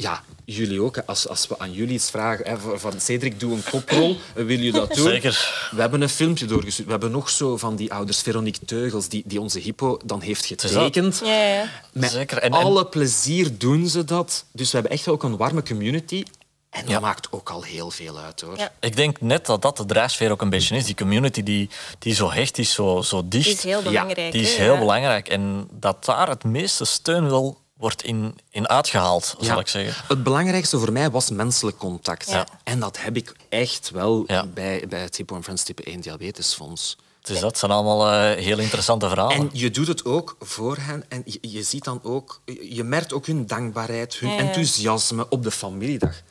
ja, 0.01 0.23
jullie 0.45 0.81
ook. 0.81 0.95
hè. 0.95 1.05
Als, 1.05 1.27
als 1.27 1.47
we 1.47 1.59
aan 1.59 1.71
jullie 1.71 1.93
iets 1.93 2.09
vragen, 2.09 2.47
hè, 2.47 2.79
van- 2.79 2.99
Cedric, 3.01 3.39
doe 3.39 3.53
een 3.53 3.63
koprol, 3.71 4.17
wil 4.33 4.59
je 4.59 4.71
dat 4.71 4.93
doen? 4.95 5.07
Zeker. 5.07 5.69
We 5.71 5.81
hebben 5.81 6.01
een 6.01 6.09
filmpje 6.09 6.45
doorgestuurd. 6.45 6.85
We 6.85 6.91
hebben 6.91 7.11
nog 7.11 7.29
zo 7.29 7.57
van 7.57 7.75
die 7.75 7.93
ouders, 7.93 8.21
Veronique 8.21 8.65
Teugels, 8.65 9.07
die, 9.09 9.23
die 9.25 9.41
onze 9.41 9.59
hypo 9.59 9.99
dan 10.05 10.21
heeft 10.21 10.45
getekend. 10.45 11.21
Ja, 11.23 11.33
ja, 11.33 11.53
ja. 11.53 11.65
Met 11.93 12.11
Zeker. 12.11 12.37
En- 12.37 12.51
en- 12.51 12.57
alle 12.63 12.85
plezier 12.85 13.57
doen 13.57 13.87
ze 13.87 14.03
dat. 14.03 14.45
Dus 14.51 14.71
we 14.71 14.73
hebben 14.77 14.91
echt 14.97 15.07
ook 15.07 15.23
een 15.23 15.37
warme 15.37 15.63
community. 15.63 16.23
En 16.69 16.81
dat 16.81 16.89
Ja. 16.91 16.99
maakt 16.99 17.27
ook 17.31 17.49
al 17.49 17.63
heel 17.63 17.91
veel 17.91 18.17
uit, 18.19 18.41
hoor. 18.41 18.57
Ja. 18.57 18.71
Ik 18.79 18.95
denk 18.95 19.21
net 19.21 19.45
dat 19.45 19.61
dat 19.61 19.77
de 19.77 19.85
drijfsfeer 19.85 20.31
ook 20.31 20.41
een 20.41 20.49
beetje 20.49 20.75
is. 20.75 20.85
Die 20.85 20.95
community 20.95 21.43
die, 21.43 21.69
die 21.99 22.13
zo 22.13 22.31
hecht 22.31 22.57
is, 22.57 22.73
zo, 22.73 23.01
zo 23.01 23.27
dicht. 23.27 23.43
Die 23.45 23.53
is 23.53 23.63
heel 23.63 23.81
belangrijk. 23.81 24.31
Die 24.31 24.41
is 24.41 24.55
heel 24.55 24.73
ja. 24.73 24.79
belangrijk. 24.79 25.27
En 25.27 25.67
dat 25.71 26.05
daar 26.05 26.29
het 26.29 26.43
meeste 26.43 26.85
steun 26.85 27.29
wel 27.29 27.57
wordt 27.79 28.03
in, 28.03 28.37
in 28.49 28.67
uitgehaald, 28.67 29.25
zal 29.39 29.47
Ja. 29.55 29.59
ik 29.59 29.67
zeggen. 29.67 30.03
Het 30.07 30.23
belangrijkste 30.23 30.79
voor 30.79 30.91
mij 30.91 31.09
was 31.11 31.29
menselijk 31.29 31.77
contact. 31.77 32.29
Ja. 32.29 32.47
En 32.63 32.79
dat 32.79 33.01
heb 33.01 33.15
ik 33.15 33.35
echt 33.49 33.89
wel 33.89 34.23
Ja. 34.27 34.45
bij, 34.45 34.85
bij 34.89 35.01
het 35.01 35.15
Hypo 35.17 35.41
Friends 35.41 35.63
type 35.63 35.83
1 35.83 36.01
diabetesfonds. 36.01 36.97
Dus 37.21 37.39
dat 37.39 37.57
zijn 37.57 37.71
allemaal 37.71 38.11
eh, 38.11 38.43
heel 38.43 38.57
interessante 38.59 39.07
verhalen. 39.07 39.35
En 39.37 39.49
je 39.53 39.71
doet 39.71 39.87
het 39.87 40.05
ook 40.05 40.35
voor 40.39 40.77
hen 40.79 41.03
en 41.09 41.21
je, 41.25 41.37
je 41.41 41.63
ziet 41.63 41.83
dan 41.83 41.99
ook, 42.03 42.41
je 42.69 42.83
merkt 42.83 43.13
ook 43.13 43.25
hun 43.25 43.47
dankbaarheid, 43.47 44.15
hun 44.15 44.29
Ja, 44.29 44.35
ja. 44.35 44.41
enthousiasme 44.41 45.29
op 45.29 45.43
de 45.43 45.51
familiedag. 45.51 46.21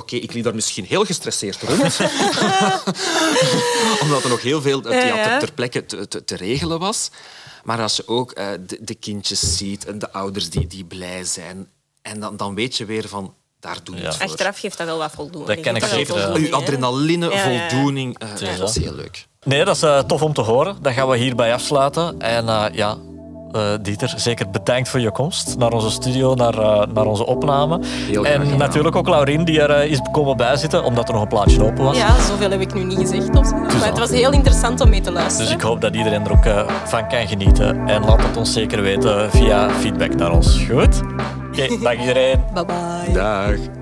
Oké, 0.00 0.16
ik 0.16 0.32
liep 0.32 0.44
daar 0.44 0.54
misschien 0.54 0.84
heel 0.84 1.04
gestresseerd 1.04 1.62
rond, 1.62 1.80
omdat 4.02 4.22
er 4.22 4.28
nog 4.28 4.42
heel 4.42 4.60
veel 4.62 4.82
eh, 4.82 4.92
Ja, 5.00 5.06
ja, 5.06 5.16
ja. 5.30 5.38
ter, 5.38 5.52
plekke 5.52 5.86
te, 5.86 6.08
te, 6.08 6.24
te 6.24 6.36
regelen 6.36 6.78
was. 6.78 7.10
Maar 7.64 7.80
als 7.82 7.96
je 7.96 8.08
ook 8.08 8.32
eh, 8.32 8.46
de, 8.66 8.78
de 8.80 8.94
kindjes 8.94 9.56
ziet 9.56 9.84
en 9.86 9.98
de 9.98 10.12
ouders 10.12 10.50
die, 10.50 10.66
die 10.66 10.84
blij 10.84 11.24
zijn, 11.24 11.68
en 12.02 12.20
dan, 12.20 12.36
dan 12.36 12.54
weet 12.54 12.76
je 12.76 12.84
weer 12.84 13.08
van, 13.08 13.34
daar 13.60 13.78
doe 13.84 13.94
je 13.96 14.00
Ja. 14.02 14.06
het 14.08 14.16
voor. 14.16 14.26
Achteraf 14.26 14.58
geeft 14.58 14.78
dat 14.78 14.86
wel 14.86 14.98
wat 14.98 15.10
voldoening. 15.14 15.54
Dat 15.54 15.60
ken 15.60 15.76
ik 16.00 16.06
voldoening, 16.06 16.46
Uw 16.48 16.54
adrenaline, 16.54 17.28
Ja, 17.30 17.36
ja, 17.44 17.48
ja. 17.48 17.68
voldoening, 17.68 18.18
eh, 18.18 18.32
is 18.32 18.40
dat 18.40 18.50
is 18.50 18.58
dat. 18.58 18.74
heel 18.74 18.94
leuk. 18.94 19.26
Nee, 19.44 19.64
dat 19.64 19.76
is 19.76 19.82
eh, 19.82 19.98
tof 19.98 20.22
om 20.22 20.32
te 20.32 20.40
horen. 20.40 20.76
Dan 20.82 20.92
gaan 20.92 21.08
we 21.08 21.16
hierbij 21.16 21.52
afsluiten. 21.54 22.20
En 22.20 22.48
eh, 22.48 22.64
ja, 22.72 22.98
eh, 23.52 23.62
Dieter, 23.82 24.12
zeker 24.16 24.50
bedankt 24.50 24.88
voor 24.88 25.00
je 25.00 25.10
komst 25.10 25.58
naar 25.58 25.72
onze 25.72 25.90
studio, 25.90 26.34
naar, 26.34 26.58
eh, 26.58 26.82
naar 26.94 27.06
onze 27.06 27.26
opname. 27.26 27.80
Heel 27.84 28.26
en 28.26 28.56
natuurlijk 28.56 28.96
ook 28.96 29.08
Laurien, 29.08 29.44
die 29.44 29.60
er 29.60 29.70
eh, 29.70 29.90
is 29.90 30.00
komen 30.12 30.36
bijzitten, 30.36 30.84
omdat 30.84 31.08
er 31.08 31.12
nog 31.14 31.22
een 31.22 31.28
plaatje 31.28 31.64
open 31.64 31.84
was. 31.84 31.96
Ja, 31.96 32.20
zoveel 32.20 32.50
heb 32.50 32.60
ik 32.60 32.74
nu 32.74 32.84
niet 32.84 32.98
gezegd. 32.98 33.36
Of 33.36 33.46
zo. 33.46 33.56
Maar 33.56 33.88
het 33.88 33.98
was 33.98 34.10
heel 34.10 34.32
interessant 34.32 34.80
om 34.80 34.88
mee 34.88 35.00
te 35.00 35.12
luisteren. 35.12 35.46
Dus 35.46 35.54
ik 35.54 35.62
hoop 35.62 35.80
dat 35.80 35.94
iedereen 35.94 36.24
er 36.24 36.32
ook 36.32 36.66
van 36.84 37.08
kan 37.08 37.28
genieten. 37.28 37.88
En 37.88 38.04
laat 38.04 38.22
het 38.22 38.36
ons 38.36 38.52
zeker 38.52 38.82
weten 38.82 39.30
via 39.30 39.70
feedback 39.70 40.14
naar 40.14 40.32
ons. 40.32 40.66
Goed? 40.70 41.00
Oké, 41.48 41.78
dag 41.82 42.00
iedereen. 42.00 42.44
Bye 42.54 42.64
bye. 42.64 43.12
Dag. 43.12 43.79